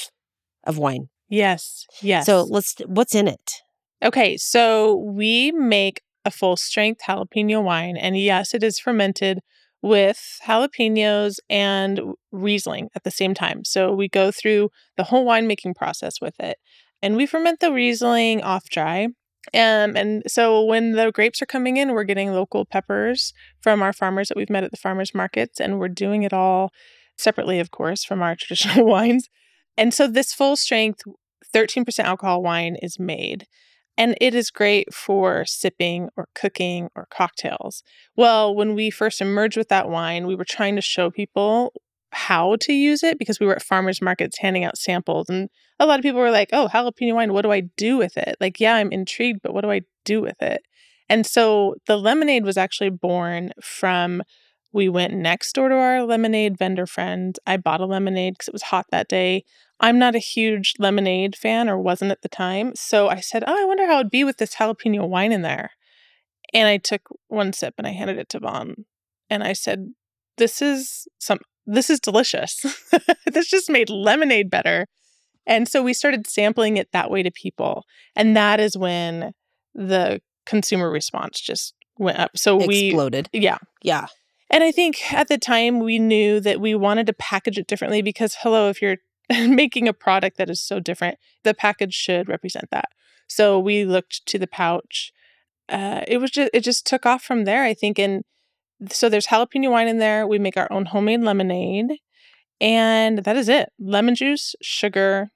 of 0.65 0.77
wine. 0.77 1.09
yes. 1.29 1.85
Yes. 2.01 2.25
So 2.25 2.43
let's 2.43 2.75
what's 2.85 3.15
in 3.15 3.27
it? 3.27 3.61
Okay, 4.03 4.35
so 4.37 4.95
we 4.95 5.51
make 5.51 6.01
a 6.25 6.31
full 6.31 6.57
strength 6.57 7.01
jalapeno 7.07 7.63
wine. 7.63 7.95
And 7.97 8.17
yes, 8.17 8.53
it 8.53 8.63
is 8.63 8.79
fermented 8.79 9.39
with 9.81 10.39
jalapenos 10.45 11.37
and 11.49 12.01
Riesling 12.31 12.89
at 12.95 13.03
the 13.03 13.11
same 13.11 13.33
time. 13.33 13.63
So 13.63 13.93
we 13.93 14.09
go 14.09 14.31
through 14.31 14.69
the 14.97 15.03
whole 15.05 15.25
winemaking 15.25 15.75
process 15.75 16.19
with 16.19 16.33
it. 16.39 16.57
And 17.01 17.15
we 17.15 17.27
ferment 17.27 17.59
the 17.59 17.71
Riesling 17.71 18.41
off 18.41 18.67
dry. 18.69 19.09
Um, 19.53 19.95
and 19.95 20.23
so 20.27 20.63
when 20.63 20.93
the 20.93 21.11
grapes 21.11 21.41
are 21.41 21.47
coming 21.47 21.77
in, 21.77 21.91
we're 21.91 22.03
getting 22.03 22.31
local 22.31 22.65
peppers 22.65 23.33
from 23.61 23.81
our 23.81 23.93
farmers 23.93 24.27
that 24.27 24.37
we've 24.37 24.49
met 24.49 24.63
at 24.63 24.71
the 24.71 24.77
farmers 24.77 25.13
markets. 25.13 25.59
And 25.59 25.79
we're 25.79 25.87
doing 25.87 26.23
it 26.23 26.33
all 26.33 26.71
separately, 27.17 27.59
of 27.59 27.71
course, 27.71 28.03
from 28.03 28.21
our 28.21 28.35
traditional 28.39 28.85
wines. 28.85 29.29
And 29.77 29.93
so 29.93 30.07
this 30.07 30.33
full 30.33 30.55
strength 30.55 31.01
13% 31.53 31.99
alcohol 31.99 32.41
wine 32.41 32.75
is 32.81 32.99
made. 32.99 33.47
And 33.97 34.17
it 34.19 34.35
is 34.35 34.51
great 34.51 34.93
for 34.93 35.45
sipping 35.45 36.09
or 36.17 36.27
cooking 36.35 36.89
or 36.95 37.07
cocktails. 37.09 37.81
Well, 38.17 38.53
when 38.53 38.75
we 38.75 38.89
first 38.89 39.21
emerged 39.21 39.55
with 39.55 39.69
that 39.69 39.89
wine, 39.89 40.27
we 40.27 40.35
were 40.35 40.45
trying 40.45 40.75
to 40.75 40.81
show 40.81 41.09
people 41.09 41.71
how 42.15 42.55
to 42.61 42.71
use 42.71 43.03
it 43.03 43.19
because 43.19 43.41
we 43.41 43.45
were 43.45 43.55
at 43.55 43.61
farmers 43.61 44.01
markets 44.01 44.37
handing 44.39 44.63
out 44.63 44.77
samples. 44.77 45.29
And 45.29 45.49
a 45.79 45.85
lot 45.85 45.99
of 45.99 46.03
people 46.03 46.21
were 46.21 46.31
like, 46.31 46.49
oh, 46.53 46.69
jalapeno 46.71 47.13
wine, 47.13 47.33
what 47.33 47.41
do 47.41 47.51
I 47.51 47.63
do 47.75 47.97
with 47.97 48.15
it? 48.15 48.37
Like, 48.39 48.59
yeah, 48.59 48.75
I'm 48.75 48.91
intrigued, 48.91 49.41
but 49.43 49.53
what 49.53 49.61
do 49.61 49.69
I 49.69 49.81
do 50.05 50.21
with 50.21 50.41
it? 50.41 50.61
And 51.09 51.25
so 51.25 51.75
the 51.87 51.97
lemonade 51.97 52.45
was 52.45 52.55
actually 52.55 52.89
born 52.89 53.51
from 53.61 54.23
We 54.71 54.87
went 54.87 55.13
next 55.13 55.53
door 55.53 55.67
to 55.67 55.75
our 55.75 56.03
lemonade 56.03 56.57
vendor 56.57 56.85
friend. 56.85 57.37
I 57.45 57.57
bought 57.57 57.81
a 57.81 57.85
lemonade 57.85 58.35
because 58.35 58.47
it 58.47 58.53
was 58.53 58.63
hot 58.63 58.85
that 58.91 59.09
day. 59.09 59.43
I'm 59.81 59.99
not 59.99 60.15
a 60.15 60.19
huge 60.19 60.75
lemonade 60.79 61.35
fan 61.35 61.69
or 61.69 61.77
wasn't 61.77 62.11
at 62.11 62.21
the 62.21 62.29
time. 62.29 62.75
So 62.75 63.09
I 63.09 63.19
said, 63.19 63.43
Oh, 63.45 63.61
I 63.61 63.65
wonder 63.65 63.85
how 63.87 63.99
it'd 63.99 64.09
be 64.09 64.23
with 64.23 64.37
this 64.37 64.55
jalapeno 64.55 65.07
wine 65.07 65.33
in 65.33 65.41
there. 65.41 65.71
And 66.53 66.69
I 66.69 66.77
took 66.77 67.09
one 67.27 67.51
sip 67.51 67.73
and 67.77 67.85
I 67.85 67.91
handed 67.91 68.17
it 68.17 68.29
to 68.29 68.39
Vaughn. 68.39 68.85
And 69.29 69.43
I 69.43 69.51
said, 69.51 69.93
This 70.37 70.61
is 70.61 71.09
some 71.19 71.39
this 71.65 71.89
is 71.89 71.99
delicious. 71.99 72.63
this 73.25 73.49
just 73.49 73.69
made 73.69 73.89
lemonade 73.89 74.49
better. 74.49 74.87
And 75.47 75.67
so 75.67 75.83
we 75.83 75.93
started 75.93 76.27
sampling 76.27 76.77
it 76.77 76.91
that 76.91 77.11
way 77.11 77.23
to 77.23 77.31
people. 77.31 77.85
And 78.15 78.35
that 78.35 78.59
is 78.59 78.77
when 78.77 79.33
the 79.73 80.21
consumer 80.45 80.89
response 80.89 81.39
just 81.39 81.73
went 81.97 82.19
up. 82.19 82.37
So 82.37 82.55
we 82.55 82.87
Exploded. 82.87 83.29
yeah. 83.31 83.57
Yeah. 83.81 84.07
And 84.49 84.63
I 84.63 84.71
think 84.71 85.11
at 85.13 85.27
the 85.27 85.37
time 85.37 85.79
we 85.79 85.99
knew 85.99 86.39
that 86.39 86.61
we 86.61 86.75
wanted 86.75 87.07
to 87.07 87.13
package 87.13 87.57
it 87.57 87.67
differently 87.67 88.01
because 88.01 88.37
hello, 88.41 88.69
if 88.69 88.81
you're 88.81 88.97
making 89.29 89.87
a 89.87 89.93
product 89.93 90.37
that 90.37 90.49
is 90.49 90.61
so 90.61 90.79
different, 90.79 91.17
the 91.43 91.53
package 91.53 91.93
should 91.93 92.29
represent 92.29 92.69
that. 92.71 92.89
So 93.27 93.59
we 93.59 93.85
looked 93.85 94.25
to 94.27 94.37
the 94.37 94.47
pouch. 94.47 95.11
Uh, 95.67 96.01
it 96.07 96.19
was 96.19 96.29
just 96.29 96.51
it 96.53 96.61
just 96.61 96.85
took 96.85 97.07
off 97.07 97.23
from 97.23 97.45
there, 97.45 97.63
I 97.63 97.73
think. 97.73 97.97
And 97.97 98.23
so 98.89 99.09
there's 99.09 99.27
jalapeno 99.27 99.71
wine 99.71 99.87
in 99.87 99.99
there. 99.99 100.27
We 100.27 100.39
make 100.39 100.57
our 100.57 100.71
own 100.71 100.85
homemade 100.85 101.21
lemonade, 101.21 101.97
and 102.61 103.19
that 103.19 103.37
is 103.37 103.49
it: 103.49 103.69
lemon 103.79 104.15
juice, 104.15 104.55
sugar, 104.61 105.29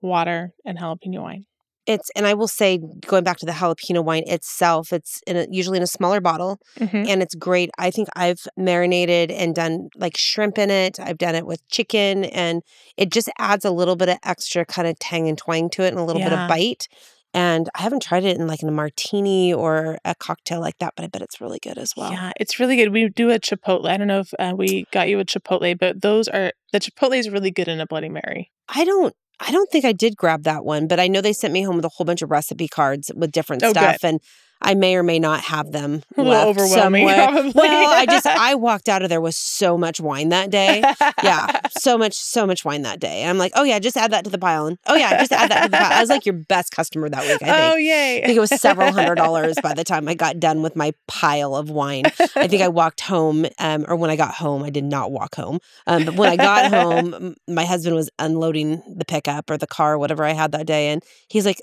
water, 0.00 0.52
and 0.64 0.78
jalapeno 0.78 1.22
wine. 1.22 1.44
It's 1.84 2.10
and 2.14 2.28
I 2.28 2.34
will 2.34 2.46
say, 2.46 2.78
going 3.06 3.24
back 3.24 3.38
to 3.38 3.46
the 3.46 3.50
jalapeno 3.52 4.04
wine 4.04 4.22
itself, 4.26 4.92
it's 4.92 5.20
in 5.26 5.36
a, 5.36 5.46
usually 5.50 5.78
in 5.78 5.82
a 5.82 5.86
smaller 5.88 6.20
bottle, 6.20 6.58
Mhm. 6.78 7.08
and 7.08 7.22
it's 7.22 7.34
great. 7.34 7.70
I 7.76 7.90
think 7.90 8.08
I've 8.14 8.46
marinated 8.56 9.32
and 9.32 9.52
done 9.52 9.88
like 9.96 10.16
shrimp 10.16 10.58
in 10.58 10.70
it. 10.70 11.00
I've 11.00 11.18
done 11.18 11.34
it 11.34 11.44
with 11.44 11.66
chicken, 11.68 12.24
and 12.26 12.62
it 12.96 13.10
just 13.10 13.28
adds 13.36 13.64
a 13.64 13.72
little 13.72 13.96
bit 13.96 14.08
of 14.08 14.18
extra 14.22 14.64
kind 14.64 14.86
of 14.86 14.96
tang 15.00 15.28
and 15.28 15.36
twang 15.36 15.70
to 15.70 15.82
it, 15.82 15.88
and 15.88 15.98
a 15.98 16.04
little 16.04 16.22
bit 16.22 16.32
of 16.32 16.48
bite. 16.48 16.86
And 17.34 17.68
I 17.74 17.82
haven't 17.82 18.02
tried 18.02 18.24
it 18.24 18.36
in 18.36 18.46
like 18.46 18.62
in 18.62 18.68
a 18.68 18.72
martini 18.72 19.54
or 19.54 19.98
a 20.04 20.14
cocktail 20.14 20.60
like 20.60 20.78
that, 20.80 20.92
but 20.96 21.04
I 21.04 21.08
bet 21.08 21.22
it's 21.22 21.40
really 21.40 21.58
good 21.60 21.78
as 21.78 21.94
well. 21.96 22.12
Yeah, 22.12 22.32
it's 22.38 22.60
really 22.60 22.76
good. 22.76 22.92
We 22.92 23.08
do 23.08 23.30
a 23.30 23.38
chipotle. 23.38 23.86
I 23.88 23.96
don't 23.96 24.06
know 24.06 24.20
if 24.20 24.34
uh, 24.38 24.52
we 24.56 24.84
got 24.90 25.08
you 25.08 25.18
a 25.18 25.24
chipotle, 25.24 25.78
but 25.78 26.02
those 26.02 26.28
are 26.28 26.52
the 26.72 26.80
chipotle 26.80 27.16
is 27.18 27.30
really 27.30 27.50
good 27.50 27.68
in 27.68 27.80
a 27.80 27.86
Bloody 27.86 28.08
Mary. 28.10 28.50
I 28.68 28.84
don't. 28.84 29.14
I 29.40 29.50
don't 29.50 29.68
think 29.72 29.84
I 29.84 29.92
did 29.92 30.16
grab 30.16 30.44
that 30.44 30.64
one, 30.64 30.86
but 30.86 31.00
I 31.00 31.08
know 31.08 31.20
they 31.20 31.32
sent 31.32 31.52
me 31.52 31.62
home 31.62 31.76
with 31.76 31.84
a 31.84 31.88
whole 31.88 32.04
bunch 32.04 32.22
of 32.22 32.30
recipe 32.30 32.68
cards 32.68 33.10
with 33.16 33.32
different 33.32 33.64
Oh, 33.64 33.72
good. 33.72 33.78
stuff, 33.78 34.04
and 34.04 34.20
I 34.62 34.74
may 34.74 34.96
or 34.96 35.02
may 35.02 35.18
not 35.18 35.40
have 35.40 35.72
them 35.72 36.02
A 36.16 36.22
left 36.22 36.46
overwhelming, 36.48 37.08
somewhere. 37.08 37.28
probably. 37.28 37.52
Well, 37.54 37.90
I 37.90 38.06
just 38.06 38.26
I 38.26 38.54
walked 38.54 38.88
out 38.88 39.02
of 39.02 39.08
there 39.08 39.20
with 39.20 39.34
so 39.34 39.76
much 39.76 40.00
wine 40.00 40.28
that 40.30 40.50
day. 40.50 40.82
Yeah, 41.22 41.60
so 41.78 41.98
much, 41.98 42.14
so 42.14 42.46
much 42.46 42.64
wine 42.64 42.82
that 42.82 43.00
day. 43.00 43.22
And 43.22 43.30
I'm 43.30 43.38
like, 43.38 43.52
oh 43.54 43.64
yeah, 43.64 43.78
just 43.78 43.96
add 43.96 44.12
that 44.12 44.24
to 44.24 44.30
the 44.30 44.38
pile. 44.38 44.66
And 44.66 44.78
oh 44.86 44.94
yeah, 44.94 45.18
just 45.18 45.32
add 45.32 45.50
that 45.50 45.64
to 45.64 45.68
the 45.70 45.76
pile. 45.76 45.92
I 45.92 46.00
was 46.00 46.08
like 46.10 46.24
your 46.24 46.34
best 46.34 46.72
customer 46.72 47.08
that 47.08 47.22
week. 47.22 47.34
I 47.34 47.36
think. 47.38 47.72
Oh 47.72 47.76
yay! 47.76 48.22
I 48.22 48.26
think 48.26 48.36
it 48.36 48.40
was 48.40 48.50
several 48.60 48.92
hundred 48.92 49.16
dollars 49.16 49.56
by 49.62 49.74
the 49.74 49.84
time 49.84 50.08
I 50.08 50.14
got 50.14 50.38
done 50.40 50.62
with 50.62 50.76
my 50.76 50.92
pile 51.08 51.54
of 51.56 51.70
wine. 51.70 52.04
I 52.36 52.46
think 52.48 52.62
I 52.62 52.68
walked 52.82 53.00
home, 53.02 53.46
um, 53.58 53.84
or 53.88 53.96
when 53.96 54.10
I 54.10 54.16
got 54.16 54.34
home, 54.34 54.62
I 54.62 54.70
did 54.70 54.84
not 54.84 55.10
walk 55.12 55.34
home. 55.34 55.58
Um, 55.86 56.04
but 56.04 56.14
when 56.14 56.28
I 56.30 56.36
got 56.36 56.70
home, 56.70 57.34
my 57.48 57.64
husband 57.64 57.96
was 57.96 58.10
unloading 58.18 58.82
the 58.96 59.04
pickup 59.04 59.50
or 59.50 59.58
the 59.58 59.66
car, 59.66 59.98
whatever 59.98 60.24
I 60.24 60.32
had 60.32 60.52
that 60.52 60.66
day, 60.66 60.88
and 60.88 61.02
he's 61.28 61.44
like, 61.46 61.60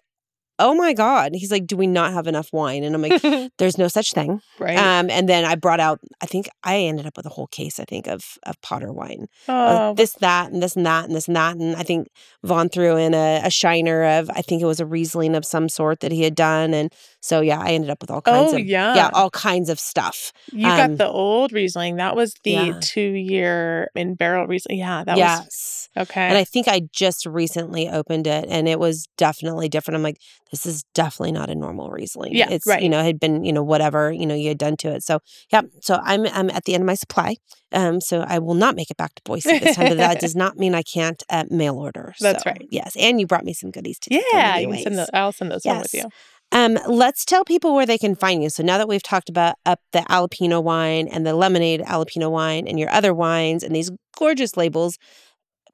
"Oh 0.59 0.75
my 0.75 0.93
god!" 0.93 1.31
He's 1.33 1.51
like, 1.51 1.65
"Do 1.65 1.75
we 1.77 1.87
not 1.87 2.13
have 2.13 2.27
enough 2.27 2.49
wine?" 2.53 2.83
And 2.83 2.93
I'm 2.93 3.01
like, 3.01 3.21
"There's 3.57 3.77
no 3.77 3.87
such 3.87 4.13
thing." 4.13 4.41
right. 4.59 4.77
Um, 4.77 5.09
and 5.09 5.27
then 5.27 5.45
I 5.45 5.55
brought 5.55 5.79
out, 5.79 5.99
I 6.21 6.25
think 6.25 6.49
I 6.63 6.77
ended 6.79 7.05
up 7.07 7.17
with 7.17 7.25
a 7.25 7.29
whole 7.29 7.47
case, 7.47 7.79
I 7.79 7.85
think, 7.85 8.07
of 8.07 8.37
of 8.43 8.61
Potter 8.61 8.91
wine. 8.93 9.27
Uh, 9.47 9.91
oh, 9.91 9.93
this, 9.95 10.13
that, 10.19 10.51
and 10.51 10.61
this 10.61 10.75
and 10.75 10.85
that, 10.85 11.05
and 11.05 11.15
this 11.15 11.27
and 11.27 11.35
that. 11.35 11.55
And 11.55 11.75
I 11.75 11.83
think 11.83 12.09
Vaughn 12.43 12.69
threw 12.69 12.97
in 12.97 13.13
a, 13.13 13.41
a 13.43 13.49
shiner 13.49 14.03
of, 14.03 14.29
I 14.29 14.41
think 14.41 14.61
it 14.61 14.65
was 14.65 14.79
a 14.79 14.85
Riesling 14.85 15.35
of 15.35 15.45
some 15.45 15.69
sort 15.69 16.01
that 16.01 16.11
he 16.11 16.23
had 16.23 16.35
done. 16.35 16.73
And 16.73 16.91
so, 17.21 17.41
yeah, 17.41 17.59
I 17.59 17.69
ended 17.71 17.89
up 17.89 18.01
with 18.01 18.11
all 18.11 18.21
kinds 18.21 18.53
oh 18.53 18.57
of, 18.57 18.65
yeah. 18.65 18.95
yeah, 18.95 19.09
all 19.13 19.29
kinds 19.29 19.69
of 19.69 19.79
stuff. 19.79 20.31
you 20.51 20.65
got 20.65 20.89
um, 20.91 20.95
the 20.97 21.07
old 21.07 21.51
Riesling. 21.53 21.95
That 21.97 22.15
was 22.15 22.33
the 22.43 22.51
Yeah. 22.51 22.79
two-year 22.81 23.89
in 23.95 24.15
barrel 24.15 24.47
Riesling. 24.47 24.77
Yeah, 24.79 25.03
that 25.03 25.17
yes. 25.17 25.45
was 25.45 25.89
okay. 26.09 26.27
And 26.27 26.37
I 26.37 26.43
think 26.43 26.67
I 26.67 26.81
just 26.91 27.25
recently 27.25 27.87
opened 27.89 28.27
it 28.27 28.45
and 28.49 28.67
it 28.67 28.79
was 28.79 29.07
definitely 29.17 29.69
different. 29.69 29.95
I'm 29.95 30.03
like, 30.03 30.19
this 30.51 30.65
is 30.65 30.83
definitely 30.93 31.31
not 31.31 31.49
a 31.49 31.55
normal 31.55 31.89
Riesling. 31.89 32.33
Yeah, 32.35 32.49
It's, 32.49 32.65
right. 32.65 32.81
you 32.81 32.89
know, 32.89 33.03
had 33.03 33.19
been, 33.19 33.43
you 33.43 33.53
know, 33.53 33.63
whatever, 33.63 34.11
you 34.11 34.25
know, 34.25 34.35
you 34.35 34.47
had 34.49 34.57
done 34.57 34.77
to 34.77 34.89
it. 34.89 35.03
So, 35.03 35.19
yeah. 35.51 35.61
So 35.81 35.99
I'm, 36.03 36.25
I'm 36.27 36.49
at 36.49 36.65
the 36.65 36.73
end 36.73 36.81
of 36.83 36.87
my 36.87 36.95
supply. 36.95 37.35
Um, 37.71 38.01
so 38.01 38.21
I 38.27 38.39
will 38.39 38.55
not 38.55 38.75
make 38.75 38.89
it 38.89 38.97
back 38.97 39.13
to 39.15 39.21
Boise 39.25 39.59
this 39.59 39.75
time, 39.75 39.89
but 39.89 39.97
that 39.97 40.19
does 40.25 40.35
not 40.35 40.57
mean 40.57 40.73
I 40.73 40.81
can't 40.81 41.21
uh, 41.29 41.45
mail 41.49 41.77
order. 41.77 42.13
That's 42.19 42.43
So, 42.43 42.49
right. 42.49 42.67
Yes. 42.71 42.95
And 42.97 43.19
you 43.19 43.27
brought 43.27 43.45
me 43.45 43.53
some 43.53 43.69
goodies 43.71 43.99
to 43.99 44.09
take 44.09 44.21
home 44.31 44.39
yeah, 44.39 44.57
you 44.57 44.67
can 44.69 44.83
send 44.83 44.97
those, 44.97 45.09
I'll 45.13 45.31
send 45.31 45.51
those 45.51 45.63
home 45.63 45.79
with 45.79 45.93
you. 45.93 46.09
Um, 46.51 46.79
let's 46.87 47.25
tell 47.25 47.45
people 47.45 47.75
where 47.75 47.85
they 47.85 47.99
can 47.99 48.15
find 48.15 48.41
you. 48.41 48.49
So 48.49 48.63
now 48.63 48.79
that 48.79 48.87
we've 48.87 49.03
talked 49.03 49.29
about 49.29 49.55
up 49.67 49.79
the 49.91 49.99
jalapeno 49.99 50.63
wine 50.63 51.07
and 51.07 51.27
the 51.27 51.35
lemonade 51.35 51.81
jalapeno 51.81 52.31
wine 52.31 52.67
and 52.67 52.79
your 52.79 52.89
other 52.89 53.13
wines 53.13 53.61
and 53.61 53.75
these 53.75 53.91
gorgeous 54.17 54.57
labels, 54.57 54.97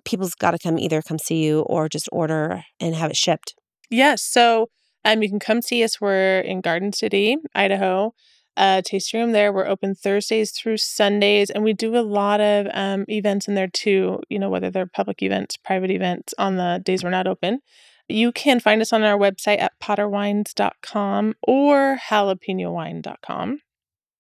people's 0.04 0.36
got 0.36 0.52
to 0.52 0.60
come 0.60 0.78
either 0.78 1.02
come 1.02 1.18
see 1.18 1.44
you 1.44 1.62
or 1.62 1.88
just 1.88 2.10
order 2.12 2.64
and 2.82 2.94
have 2.94 3.10
it 3.10 3.16
shipped. 3.16 3.56
Yes. 3.90 4.22
So 4.24 4.70
um, 5.04 5.22
you 5.22 5.30
can 5.30 5.40
come 5.40 5.62
see 5.62 5.84
us. 5.84 6.02
We're 6.02 6.40
in 6.40 6.62
Garden 6.62 6.94
City, 6.94 7.38
Idaho. 7.54 8.14
Uh, 8.58 8.82
tasting 8.82 9.20
room 9.20 9.32
there. 9.34 9.52
We're 9.52 9.68
open 9.68 9.96
Thursdays 9.96 10.52
through 10.52 10.78
Sundays, 10.78 11.50
and 11.50 11.62
we 11.62 11.74
do 11.74 11.98
a 11.98 12.00
lot 12.00 12.40
of 12.40 12.68
um, 12.74 13.04
events 13.10 13.50
in 13.50 13.56
there 13.56 13.68
too. 13.68 14.22
You 14.30 14.40
know, 14.40 14.50
whether 14.50 14.72
they're 14.72 14.86
public 14.86 15.22
events, 15.22 15.58
private 15.58 15.92
events 15.92 16.34
on 16.38 16.56
the 16.56 16.82
days 16.82 17.04
we're 17.04 17.10
not 17.10 17.28
open. 17.28 17.60
You 18.08 18.32
can 18.32 18.60
find 18.60 18.82
us 18.82 18.94
on 18.94 19.04
our 19.04 19.18
website 19.18 19.60
at 19.60 19.74
potterwines.com 19.82 21.34
or 21.42 21.98
jalapenowine.com 22.10 23.60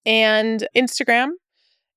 and 0.06 0.67
Instagram 0.75 1.30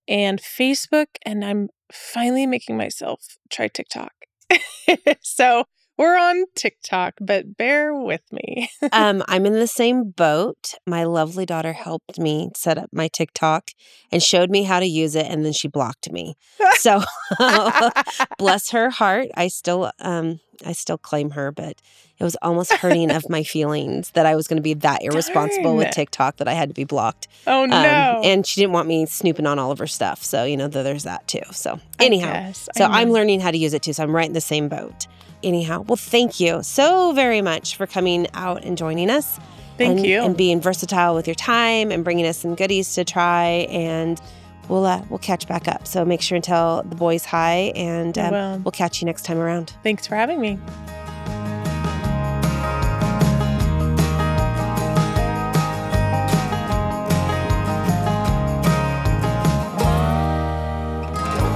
and 0.07 0.41
Facebook. 0.41 1.07
And 1.23 1.45
I'm 1.45 1.71
finally 1.91 2.47
making 2.47 2.77
myself 2.77 3.39
try 3.51 3.69
TikTok. 3.69 4.13
so 5.23 5.65
we're 5.99 6.17
on 6.17 6.45
TikTok, 6.55 7.15
but 7.21 7.57
bear 7.57 7.95
with 7.95 8.23
me. 8.33 8.71
um, 8.93 9.23
I'm 9.29 9.45
in 9.45 9.55
the 9.55 9.67
same 9.67 10.11
boat. 10.11 10.75
My 10.87 11.05
lovely 11.05 11.45
daughter 11.45 11.73
helped 11.73 12.19
me 12.19 12.51
set 12.57 12.79
up 12.79 12.89
my 12.93 13.09
TikTok 13.09 13.73
and 14.11 14.23
showed 14.23 14.49
me 14.49 14.63
how 14.63 14.81
to 14.81 14.87
use 14.87 15.15
it, 15.17 15.27
and 15.27 15.45
then 15.45 15.53
she 15.53 15.69
blocked 15.69 16.11
me. 16.11 16.37
So 16.79 17.03
bless 18.39 18.71
her 18.71 18.89
heart. 18.89 19.29
I 19.35 19.49
still 19.49 19.91
um 19.99 20.39
I 20.67 20.73
still 20.73 20.99
claim 20.99 21.31
her, 21.31 21.53
but 21.53 21.81
it 22.19 22.25
was 22.25 22.37
almost 22.43 22.73
hurting 22.73 23.11
of 23.11 23.29
my 23.29 23.43
feelings 23.55 24.11
that 24.11 24.27
I 24.27 24.35
was 24.35 24.49
going 24.49 24.57
to 24.57 24.63
be 24.63 24.75
that 24.75 25.03
irresponsible 25.03 25.77
with 25.77 25.91
TikTok 25.93 26.37
that 26.39 26.49
I 26.49 26.55
had 26.55 26.69
to 26.69 26.75
be 26.75 26.85
blocked. 26.85 27.29
oh 27.47 27.65
Um, 27.65 27.71
no. 27.71 28.21
and 28.25 28.47
she 28.47 28.61
didn't 28.61 28.73
want 28.73 28.89
me 28.89 29.07
snooping 29.07 29.47
on 29.47 29.59
all 29.59 29.71
of 29.71 29.79
her 29.79 29.87
stuff. 29.87 30.23
So, 30.25 30.45
you 30.45 30.57
know, 30.57 30.69
there's 30.69 31.05
that 31.05 31.27
too. 31.29 31.41
So, 31.53 31.81
anyhow, 32.01 32.53
so 32.53 32.85
I'm 32.85 33.11
learning 33.11 33.41
how 33.41 33.51
to 33.51 33.59
use 33.59 33.75
it 33.75 33.83
too. 33.83 33.93
So 33.93 34.03
I'm 34.03 34.15
right 34.15 34.27
in 34.27 34.33
the 34.35 34.41
same 34.41 34.69
boat. 34.69 35.07
Anyhow, 35.43 35.83
well, 35.83 35.97
thank 35.97 36.41
you 36.41 36.63
so 36.65 37.13
very 37.13 37.41
much 37.43 37.77
for 37.77 37.87
coming 37.87 38.27
out 38.35 38.65
and 38.65 38.77
joining 38.77 39.09
us. 39.11 39.39
Thank 39.77 39.99
and, 39.99 40.07
you. 40.07 40.21
And 40.23 40.37
being 40.37 40.61
versatile 40.61 41.15
with 41.15 41.29
your 41.29 41.37
time 41.37 41.93
and 41.93 42.03
bringing 42.03 42.27
us 42.27 42.39
some 42.39 42.57
goodies 42.57 42.93
to 42.95 43.05
try. 43.05 43.69
And 43.71 44.21
we'll 44.69 44.87
uh, 44.87 45.03
we'll 45.09 45.19
catch 45.19 45.47
back 45.49 45.69
up. 45.69 45.87
So 45.87 46.05
make 46.05 46.23
sure 46.23 46.37
and 46.37 46.45
tell 46.45 46.83
the 46.83 46.97
boys 46.97 47.25
hi, 47.25 47.73
and 47.75 48.17
um, 48.19 48.31
will. 48.33 48.59
we'll 48.65 48.73
catch 48.73 49.01
you 49.01 49.07
next 49.07 49.25
time 49.25 49.39
around. 49.39 49.73
Thanks 49.83 50.07
for 50.07 50.15
having 50.17 50.41
me. 50.41 50.59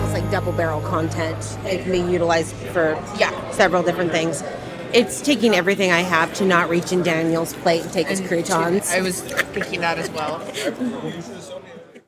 It's 0.05 0.13
like 0.13 0.31
double 0.31 0.53
barrel 0.53 0.81
content. 0.83 1.59
It 1.65 1.83
can 1.83 1.93
be 1.93 1.99
utilized 2.01 2.55
for 2.73 2.99
Yeah. 3.19 3.33
several 3.53 3.83
different 3.83 4.11
things. 4.13 4.43
It's 4.93 5.23
taking 5.23 5.55
everything 5.55 5.91
I 5.91 6.01
have 6.01 6.35
to 6.35 6.45
not 6.45 6.69
reach 6.69 6.93
in 6.93 7.03
Daniel's 7.03 7.55
plate 7.55 7.83
and 7.83 7.93
take 7.93 8.09
his 8.09 8.21
croutons. 8.21 8.91
I 8.93 9.01
was 9.01 9.21
thinking 9.23 9.81
that 9.81 9.99
as 9.99 10.11
well. 10.11 10.43